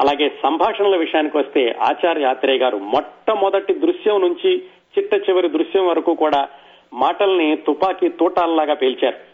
[0.00, 4.58] అలాగే సంభాషణల విషయానికి వస్తే ఆచార్య ఆత్రేయ గారు మొట్టమొదటి దృశ్యం నుంచి
[4.98, 6.48] చిట్ట చివరి దృశ్యం వరకు కూడా
[6.92, 9.31] మాటల్ని తుపాకీ తూటాల్లాగా పేల్చారు.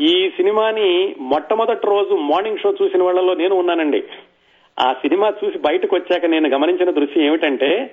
[0.00, 4.04] ఈ సినిమాని మొట్టమొదటి రోజు మార్నింగ్ షో చూసిన వాళ్ళలో నేను ఉన్నానండి.
[4.80, 7.90] ఆ సినిమా చూసి బయటకు వచ్చాక నేను గమనించిన దృశ్యం ఏమిటంటే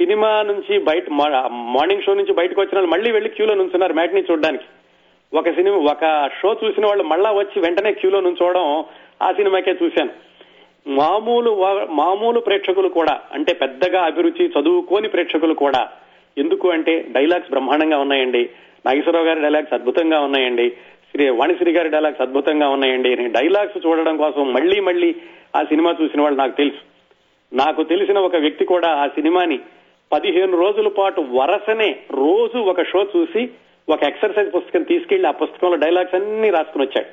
[0.00, 1.10] సినిమా నుంచి బయట
[1.50, 4.64] మార్నింగ్ షో నుంచి బయటకు వచ్చిన వాళ్ళు మళ్ళీ వెళ్ళి క్యూలో నుంచున్నారు మ్యాట్ని చూడడానికి.
[5.36, 8.84] ఒక సినిమా ఒక షో చూసిన వాళ్ళు మళ్ళా వచ్చి వెంటనే క్యూలో నుంచోవడం
[9.22, 10.10] ఆ సినిమాకే చూశాను.
[10.88, 11.50] మామూలు
[11.90, 15.88] మామూలు ప్రేక్షకులు కూడా అంటే పెద్దగా అభిరుచి చదువుకోని ప్రేక్షకులు కూడా
[16.38, 18.50] ఎందుకు అంటే డైలాగ్స్ బ్రహ్మాండంగా ఉన్నాయండి.
[18.86, 20.72] నాగేశ్వరరావు గారి డైలాగ్స్ అద్భుతంగా ఉన్నాయండి.
[21.12, 23.16] శ్రీ వాణిశ్రీ గారి డైలాగ్స్ అద్భుతంగా ఉన్నాయండి.
[23.16, 25.14] నేను డైలాగ్స్ చూడడం కోసం మళ్ళీ మళ్ళీ
[25.56, 26.82] ఆ సినిమా చూసిన వాళ్ళు నాకు తెలుసు.
[27.54, 29.58] నాకు తెలిసిన ఒక వ్యక్తి కూడా ఆ సినిమాని
[30.12, 33.50] పదిహేను రోజుల పాటు వరసనే రోజు ఒక షో చూసి
[33.88, 37.10] ఒక ఎక్సర్సైజ్ పుస్తకం తీసుకెళ్ళి ఆ పుస్తకంలో డైలాగ్స్ అన్ని రాసుకుని వచ్చాడు.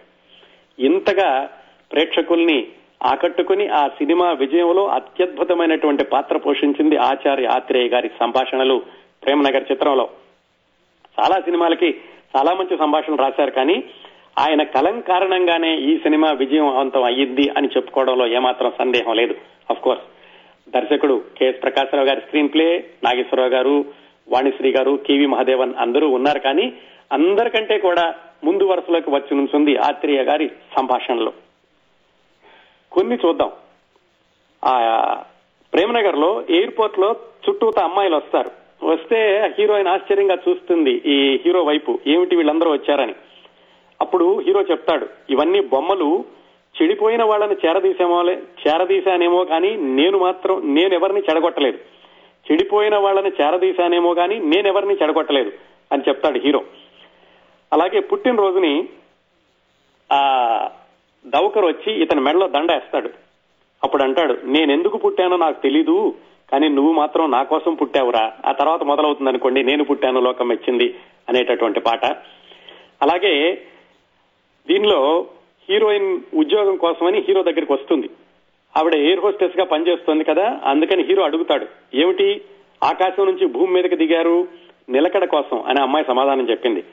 [0.82, 1.50] ఇంతగా
[1.92, 2.68] ప్రేక్షకుల్ని
[3.04, 8.82] ఆకట్టుకుని ఆ సినిమా విజయంలో అత్యద్భుతమైనటువంటి పాత్ర పోషించింది ఆచార్య ఆత్రేయ గారి సంభాషణలు
[9.24, 10.10] ప్రేమనగర్ చిత్రంలో.
[11.20, 12.02] చాలా సినిమాలకి
[12.36, 13.84] చాలా మంచి సంభాషణ రాశారు కానీ
[14.40, 19.36] ఆయన కలం కారణంగానే ఈ సినిమా విజయవంతం అయ్యింది అని చెప్పుకోవడంలో ఏమాత్రం సందేహం లేదు.
[19.70, 20.04] అఫ్ కోర్స్
[20.70, 23.86] దర్శకుడు కెఎస్ ప్రకాశ్రావు గారి స్క్రీన్ ప్లే నాగేశ్వరరావు గారు
[24.28, 26.74] వాణిశ్రీ గారు కేవీ మహాదేవన్ అందరూ ఉన్నారు కానీ
[27.12, 31.34] అందరికంటే కూడా ముందు వరుసలోకి వచ్చి నుంచుంది ఆత్రేయ గారి సంభాషణలు.
[32.92, 33.52] కొన్ని చూద్దాం.
[34.66, 35.24] ఆ
[35.74, 37.16] ప్రేమనగర్లో ఎయిర్పోర్ట్లో
[37.50, 38.63] చుట్టూత అమ్మాయిలు వస్తారు.
[38.84, 39.20] వస్తే
[39.58, 42.00] హీరోయిన్ ఆశ్చర్యంగా చూస్తుంది ఈ హీరో వైపు.
[42.08, 43.16] ఏమిటి వీళ్ళందరూ వచ్చారని.
[44.02, 46.26] అప్పుడు హీరో చెప్తాడు ఇవన్నీ బొమ్మలు.
[46.82, 51.78] చెడిపోయిన వాళ్ళని చేరదీశామోలే చేరదీశానేమో కానీ నేను మాత్రం నేను ఎవరిని చెడగొట్టలేదు.
[52.52, 55.52] చెడిపోయిన వాళ్ళని చేరదీశానేమో కానీ నేనెవరిని చెడగొట్టలేదు
[55.92, 56.64] అని చెప్తాడు హీరో.
[57.74, 58.90] అలాగే పుట్టినరోజుని
[60.12, 60.20] ఆ
[61.28, 63.10] దవకర్ వచ్చి ఇతని మెడలో దండ వేస్తాడు.
[63.84, 66.16] అప్పుడు అంటాడు నేను ఎందుకు పుట్టానో నాకు తెలీదు.
[66.52, 68.32] కానీ నువ్వు మాత్రం నా కోసం పుట్టావురా.
[68.46, 70.96] ఆ తర్వాత మొదలవుతుంది అనుకోండి నేను పుట్టాను లోకం వచ్చింది
[71.30, 72.06] అనేటటువంటి పాట.
[73.02, 73.62] అలాగే
[74.68, 75.28] దీనిలో
[75.70, 78.10] హీరోయిన్ ఉద్యోగం కోసమని హీరో దగ్గరికి వస్తుంది.
[78.78, 82.42] ఆవిడ ఎయిర్ హోస్టెస్గా పనిచేస్తుంది కదా అందుకని హీరో అడుగుతాడు ఏమిటి?
[82.84, 84.48] ఆకాశం నుంచి భూమి మీదకి దిగారు?
[84.90, 86.84] నిలకడ కోసం అని అమ్మాయి సమాధానం చెప్పింది.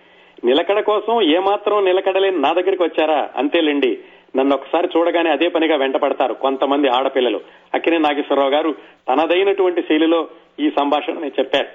[0.45, 3.31] నిలకడ కోసం ఏమాత్రం నిలకడలేని నా దగ్గరికి వచ్చారా?
[3.37, 3.99] అంతేలేండి.
[4.37, 7.41] నన్ను ఒకసారి చూడగానే అదే పనిగా వెంటపడతారు కొంతమంది ఆడపిల్లలు.
[7.75, 8.71] అక్కినే నాగేశ్వరరావు గారు
[9.09, 10.29] తనదైనటువంటి శైలిలో
[10.61, 11.69] ఈ సంభాషణని చెప్పారు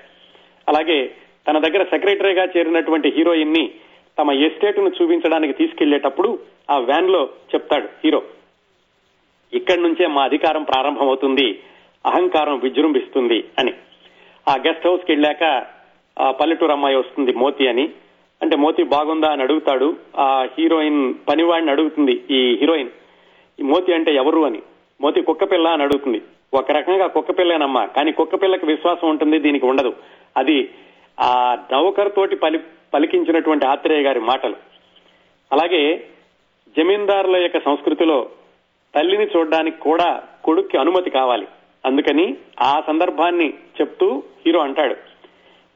[0.68, 1.16] అలాగే
[1.48, 3.72] తన దగ్గర సెక్రటరీగా చేరినటువంటి హీరోయిన్ని
[4.20, 6.40] తమ ఎస్టేట్ను చూపించడానికి తీసుకెళ్ళేటప్పుడు
[6.70, 8.22] ఆ వ్యాన్లో చెప్తాడు హీరో
[9.54, 11.62] ఇక్కడి నుంచే మా అధికారం ప్రారంభమవుతుంది
[12.06, 13.74] అహంకారం విజృంభిస్తుంది అని.
[14.50, 15.44] ఆ గెస్ట్ హౌస్కి వెళ్ళాక
[16.20, 17.86] ఆ పల్లెటూరు అమ్మాయి వస్తుంది మోతి అని
[18.42, 19.96] అంటే మోతి బాగుందా అని అడుగుతాడు.
[20.18, 22.90] ఆ హీరోయిన్ పనివాడిని అడుగుతుంది ఈ హీరోయిన్
[23.62, 24.62] మోతి అంటే ఎవరు అని.
[25.02, 26.22] మోతి కుక్క పిల్ల అని అడుగుతుంది.
[26.54, 29.94] ఒక రకంగా కుక్క పిల్లేనమ్మా కానీ కుక్క పిల్లకి విశ్వాసం ఉంటుంది దీనికి ఉండదు.
[30.38, 30.70] అది
[31.20, 32.60] ఆ నౌకర్ తోటి పలి
[32.94, 34.56] పలికించినటువంటి ఆత్రేయ గారి మాటలు.
[35.52, 36.08] అలాగే
[36.78, 38.30] జమీందారుల యొక్క సంస్కృతిలో
[38.96, 41.48] తల్లిని చూడడానికి కూడా కొడుక్కి అనుమతి కావాలి.
[41.86, 44.96] అందుకని ఆ సందర్భాన్ని చెప్తూ హీరో అంటాడు.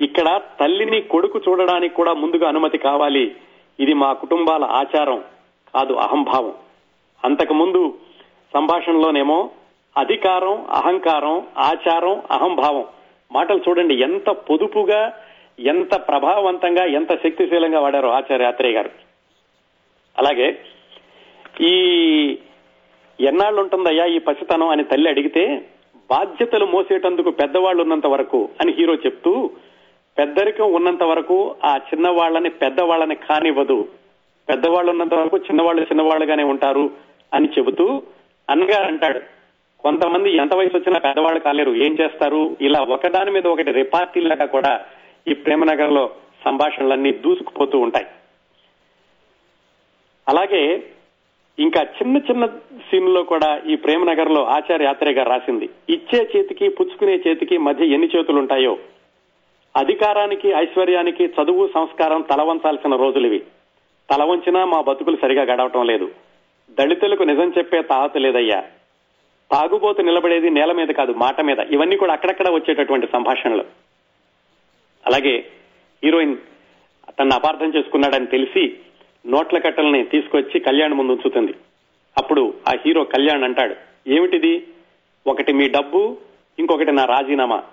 [0.02, 3.36] ఇక్కడ తల్లిని కొడుకు చూడడానికి కూడా ముందుగా అనుమతి కావాలి.
[3.80, 5.24] ఇది మా కుటుంబాల ఆచారం
[5.76, 6.54] కాదు అహంభావం.
[7.26, 7.94] అంతకుముందు
[8.54, 9.50] సంభాషణలోనేమో
[9.98, 12.86] అధికారం అహంకారం ఆచారం అహంభావం.
[13.32, 15.14] మాటలు చూడండి ఎంత పొదుపుగా
[15.60, 18.92] ఎంత ప్రభావవంతంగా ఎంత శక్తిశీలంగా వాడారో ఆచార్య ఆత్రేయ గారు.
[20.18, 20.60] అలాగే
[21.62, 21.74] ఈ
[23.20, 25.66] ఎన్నాళ్ళు ఉంటుందయ్యా ఈ పసితనం అని తల్లి అడిగితే
[26.10, 29.50] బాధ్యతలు మోసేటందుకు పెద్దవాళ్ళు ఉన్నంత వరకు అని హీరో చెప్తూ
[30.20, 33.88] పెద్దరికం ఉన్నంత వరకు ఆ చిన్నవాళ్ళని పెద్దవాళ్ళని కానివ్వదు.
[34.50, 36.90] పెద్దవాళ్ళు ఉన్నంత వరకు చిన్నవాళ్ళు చిన్నవాళ్ళుగానే ఉంటారు
[37.34, 38.02] అని చెబుతూ
[38.50, 39.20] అన్నగారు అంటాడు
[39.80, 42.58] కొంతమంది ఎంత వయసు వచ్చినా పెద్దవాళ్ళు కాలేరు ఏం చేస్తారు?
[42.62, 44.86] ఇలా ఒకదాని మీద ఒకటి రిపార్టీలాగా కూడా
[45.28, 46.12] ఈ ప్రేమనగర్లో
[46.46, 48.06] సంభాషణలన్నీ దూసుకుపోతూ ఉంటాయి.
[50.30, 50.84] అలాగే
[51.60, 52.46] ఇంకా చిన్న చిన్న
[52.92, 58.40] సీన్లో కూడా ఈ ప్రేమనగర్లో ఆచార్య యాత్రే గారు రాసింది ఇచ్చే చేతికి పుచ్చుకునే చేతికి మధ్య ఎన్ని చేతులు
[58.40, 58.78] ఉంటాయో
[59.78, 63.44] అధికారానికి ఐశ్వర్యానికి చదువు సంస్కారం తలవంచాల్సిన రోజులు ఇవి.
[64.12, 64.24] తల
[64.64, 66.12] మా బతుకులు సరిగా గడవటం లేదు.
[66.70, 68.64] దళితులకు నిజం చెప్పే తాహత లేదయ్యా.
[69.52, 71.60] తాగుబోతు నిలబడేది నేల మీద కాదు మాట మీద.
[71.60, 73.64] ఇవన్నీ కూడా అక్కడక్కడ వచ్చేటటువంటి సంభాషణలు.
[75.08, 75.48] అలాగే
[76.04, 76.38] హీరోయిన్
[77.20, 78.78] తను అపార్థం చేసుకున్నాడని తెలిసి
[79.28, 81.54] నోట్ల కట్టల్ని తీసుకొచ్చి కళ్యాణ్ ముందు ఉంచుతుంది.
[82.18, 83.76] అప్పుడు ఆ హీరో కళ్యాణ్ అంటాడు
[84.08, 84.68] ఏమిటిది?
[85.28, 86.18] ఒకటి మీ డబ్బు
[86.60, 87.64] ఇంకొకటి నా రాజీనామా.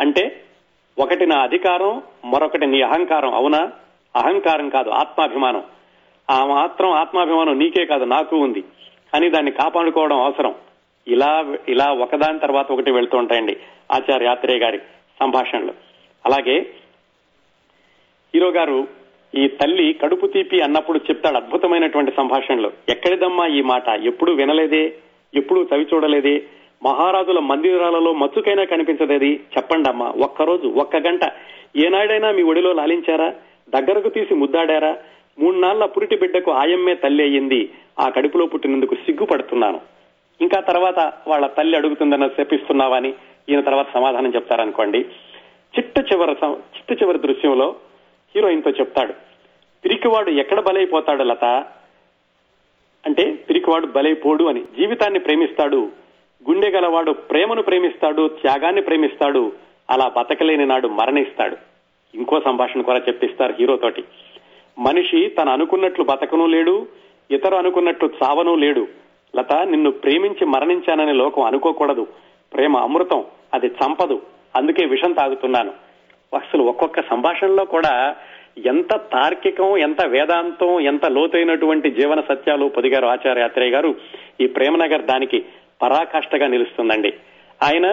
[0.00, 0.44] అంటే
[0.98, 3.34] ఒకటి నా అధికారం మరొకటి నీ అహంకారం.
[3.34, 3.72] అవునా?
[4.16, 5.62] అహంకారం కాదు ఆత్మాభిమానం.
[6.30, 8.64] ఆ మాత్రం ఆత్మాభిమానం నీకే కాదు నాకు ఉంది.
[9.14, 10.54] అని దాన్ని కాపాడుకోవడం అవసరం.
[11.08, 13.56] ఇలా ఇలా ఒకదాని తర్వాత ఒకటి వెళ్తూ ఉంటాయండి
[13.92, 14.78] ఆచార్య యాత్రే గారి
[15.20, 15.74] సంభాషణలు.
[16.26, 16.58] అలాగే
[18.34, 18.88] హీరో గారు
[19.34, 22.72] ఈ తల్లి కడుపు తీపి అన్నప్పుడు చెప్తాడు అద్భుతమైనటువంటి సంభాషణలు.
[22.88, 23.88] ఎక్కడిదమ్మా ఈ మాట?
[23.88, 24.94] ఎప్పుడు వినలేదే?
[25.34, 26.46] ఎప్పుడు చవి చూడలేదే?
[26.84, 29.40] మహారాజుల మందిరాలలో మచ్చుకైనా కనిపించదేది?
[29.56, 31.20] చెప్పండమ్మా ఒక్కరోజు ఒక్క గంట.
[31.76, 33.34] ఏనాడైనా మీ ఒడిలో లాలించారా?
[33.68, 34.96] దగ్గరకు తీసి ముద్దాడారా?
[35.38, 37.70] మూడు నాళ్ళ పురిటి బిడ్డకు ఆయమ్మే తల్లి అయ్యింది.
[38.00, 39.80] ఆ కడుపులో పుట్టినందుకు సిగ్గుపడుతున్నాను.
[40.40, 43.14] ఇంకా తర్వాత వాళ్ళ తల్లి అడుగుతుందని శపిస్తున్నావని అని
[43.48, 44.98] ఈయన తర్వాత సమాధానం చెప్తారనుకోండి.
[45.78, 47.74] చిట్ట చివరి చిట్ట చివరి దృశ్యంలో
[48.36, 49.12] హీరోయిన్తో చెప్తాడు.
[49.84, 51.44] పిరికివాడు ఎక్కడ బలైపోతాడు లత?
[53.06, 54.60] అంటే పిరికివాడు బలైపోడు అని.
[54.60, 56.01] జీవితాన్ని ప్రేమిస్తాడు
[56.50, 59.52] గుండె గలవాడు ప్రేమను ప్రేమిస్తాడు త్యాగాన్ని ప్రేమిస్తాడు
[59.90, 61.56] అలా బతకలేని నాడు మరణిస్తాడు.
[62.14, 64.04] ఇంకో సంభాషణ కూడా చెప్పిస్తారు హీరో తోటి.
[64.78, 66.86] మనిషి తను అనుకున్నట్లు బతకనూ లేడు
[67.30, 68.88] ఇతరు అనుకున్నట్లు చావనూ లేడు.
[69.36, 72.06] లత నిన్ను ప్రేమించి మరణించానని లోకం అనుకోకూడదు.
[72.54, 73.24] ప్రేమ అమృతం
[73.54, 74.22] అది చంపదు.
[74.56, 75.72] అందుకే విషం తాగుతున్నాను.
[76.36, 78.16] అసలు ఒక్కొక్క సంభాషణలో కూడా
[78.66, 83.94] ఎంత తార్కికం ఎంత వేదాంతం ఎంత లోతైనటువంటి జీవన సత్యాలు పొదిగారు ఆచార్య యాత్రేయ గారు.
[84.40, 85.44] ఈ ప్రేమనగర్ దానికి
[85.82, 87.12] పరాకాష్ఠగా నిలుస్తుందండి.
[87.62, 87.86] ఆయన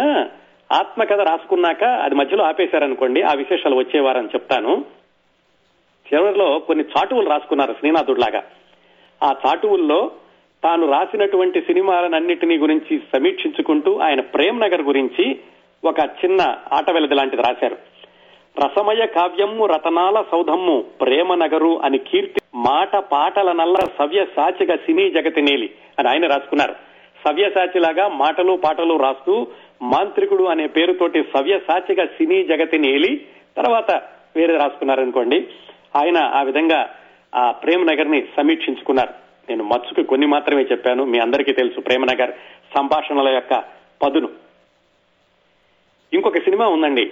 [0.72, 4.86] ఆత్మకథ రాసుకున్నాక అది మధ్యలో ఆపేశారనుకోండి ఆ విశేషాలు వచ్చేవారని చెప్తాను.
[6.14, 8.44] చివరిలో కొన్ని చాటువులు రాసుకున్నారు శ్రీనాథుడిలాగా.
[9.24, 10.12] ఆ చాటువుల్లో
[10.64, 15.40] తాను రాసినటువంటి సినిమాలన్నింటినీ గురించి సమీక్షించుకుంటూ ఆయన ప్రేమ్ నగర్ గురించి
[15.86, 17.78] ఒక చిన్న ఆటవెలది లాంటిది రాశారు.
[18.66, 25.42] రసమయ కావ్యము రతనాల సౌధమ్ము ప్రేమ నగరు అని కీర్తి మాట పాటల నల్ల సవ్య సాచిగా సినీ జగతి
[25.42, 26.89] నేలి అని ఆయన రాసుకున్నారు.
[27.28, 29.48] సవ్యసాచిలాగా మాటలు పాటలు రాస్తూ
[29.82, 33.26] మాంత్రికుడు అనే పేరుతోటి సవ్యసాచిగా సినీ జగతిని ఏలి
[33.58, 33.92] తర్వాత
[34.36, 35.48] వేరే రాసుకున్నారనుకోండి
[35.96, 36.90] ఆయన ఆ విధంగా
[37.36, 39.14] ఆ ప్రేమనగర్ని సమీక్షించుకున్నారు.
[39.50, 42.32] నేను మచ్చుకు కొన్ని మాత్రమే చెప్పాను మీ అందరికీ తెలుసు ప్రేమనగర్
[42.78, 43.64] సంభాషణల యొక్క
[44.02, 44.30] పదును.
[46.14, 47.12] ఇంకొక సినిమా ఉందండి.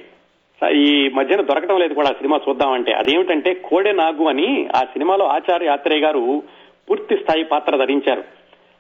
[0.74, 2.94] ఈ మధ్యన దొరకడం లేదు కూడా ఆ సినిమా చూద్దామంటే.
[2.94, 6.44] అదేమిటంటే కోడె నాగు అని ఆ సినిమాలో ఆచార్య ఆత్రేయ గారు
[6.90, 8.37] పూర్తి స్థాయి పాత్ర ధరించారు.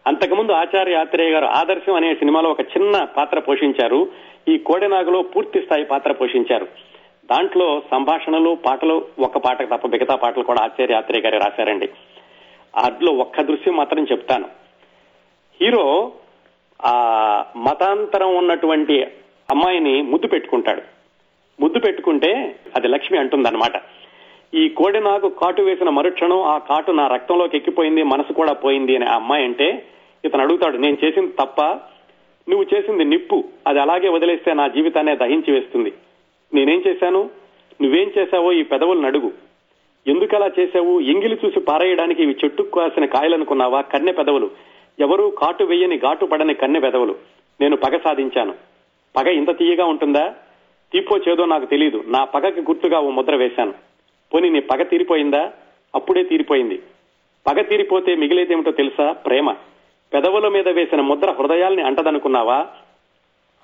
[0.08, 4.08] అంతకుముందు ఆచార్య యాత్రేయ గారు ఆదర్శం అనే సినిమాలో ఒక చిన్న పాత్ర పోషించారు.
[4.48, 6.67] ఈ కోడెనాగులో పూర్తి స్థాయి పాత్ర పోషించారు.
[7.32, 11.89] దాంట్లో సంభాషణలు పాటలు ఒక్క పాట తప్ప మిగతా పాటలు కూడా ఆచార్య ఆత్రేయ గారే రాశారండి.
[12.76, 14.46] అందులో ఒక్క దృశ్యం మాత్రం చెప్తాను.
[15.62, 16.12] హీరో
[16.86, 16.96] ఆ
[17.56, 19.04] మతాంతరం ఉన్నటువంటి
[19.52, 20.82] అమ్మాయిని ముద్దు పెట్టుకుంటాడు.
[21.60, 23.82] ముద్దు పెట్టుకుంటే అది లక్ష్మి అంటుందన్నమాట.
[24.54, 29.06] ఈ కోడి నాకు కాటు వేసిన మరుక్షణం ఆ కాటు నా రక్తంలోకి ఎక్కిపోయింది మనసు కూడా పోయింది అనే
[29.06, 29.84] అమ్మాయి అంటే
[30.25, 31.62] ఇతను అడుగుతాడు నేను చేసింది తప్ప
[32.49, 33.43] నువ్వు చేసింది నిప్పు.
[33.67, 35.93] అది అలాగే వదిలేస్తే నా జీవితాన్ని దహించి వేస్తుంది.
[36.53, 37.30] నేనేం చేశాను?
[37.82, 39.32] నువ్వేం చేశావో ఈ పెదవులను అడుగు.
[40.08, 40.99] ఎందుకలా చేశావు?
[40.99, 43.82] ఎంగిలి చూసి పారేయడానికి ఇవి చెట్టుకు కాసిన కాయలనుకున్నావా?
[43.82, 44.51] కన్నె పెదవులు.
[44.99, 47.15] ఎవరూ కాటు వెయ్యని ఘాటు పడని కన్నె పెదవులు.
[47.62, 48.53] నేను పగ సాధించాను.
[49.17, 50.36] పగ ఇంత తీయగా ఉంటుందా?
[50.93, 53.73] తీపో చేదో నాకు తెలియదు నా పగకి గుర్తుగా ఓ ముద్ర వేశాను.
[54.34, 55.51] పోనీ నీ పగ తీరిపోయిందా?
[55.95, 56.82] అప్పుడే తీరిపోయింది.
[57.47, 59.12] పగ తీరిపోతే మిగిలేదేమిటో తెలుసా?
[59.12, 59.56] ప్రేమ.
[60.13, 62.67] పెదవుల మీద వేసిన ముద్ర హృదయాల్ని అంటదనుకున్నావా?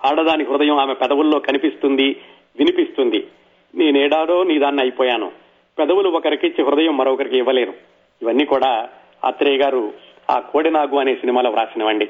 [0.05, 2.21] ఆడదాని హృదయం ఆమె పెదవుల్లో కనిపిస్తుంది
[2.59, 3.27] వినిపిస్తుంది.
[3.75, 5.31] నేనేడాడో నీ దాన్ని అయిపోయాను.
[5.79, 7.73] పెదవులు ఒకరికిచ్చి హృదయం మరొకరికి ఇవ్వలేను.
[8.21, 8.89] ఇవన్నీ కూడా
[9.25, 9.93] ఆత్రేయ గారు
[10.31, 12.05] ఆ కోడినాగు అనే సినిమాలో వ్రాసినవండి.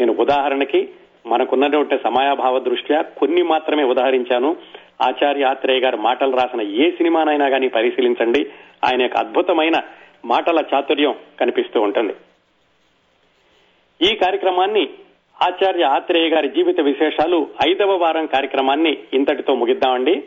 [0.00, 0.88] నేను ఉదాహరణకి
[1.26, 4.56] మనకున్నటువంటి సమయాభావ దృష్ట్యా కొన్ని మాత్రమే ఉదాహరించాను.
[5.02, 8.50] ఆచార్య ఆత్రేయ గారు మాటలు రాసిన ఏ సినిమానైనా కానీ పరిశీలించండి.
[8.84, 9.74] ఆయన యొక్క అద్భుతమైన
[10.24, 12.14] మాటల చాతుర్యం కనిపిస్తూ ఉంటుంది.
[14.02, 14.90] ఈ కార్యక్రమాన్ని
[15.42, 20.24] ఆచార్య ఆత్రేయ గారి జీవిత విశేషాలు ఐదవ వారం కార్యక్రమాన్ని ఇంతటితో ముగిద్దామండి.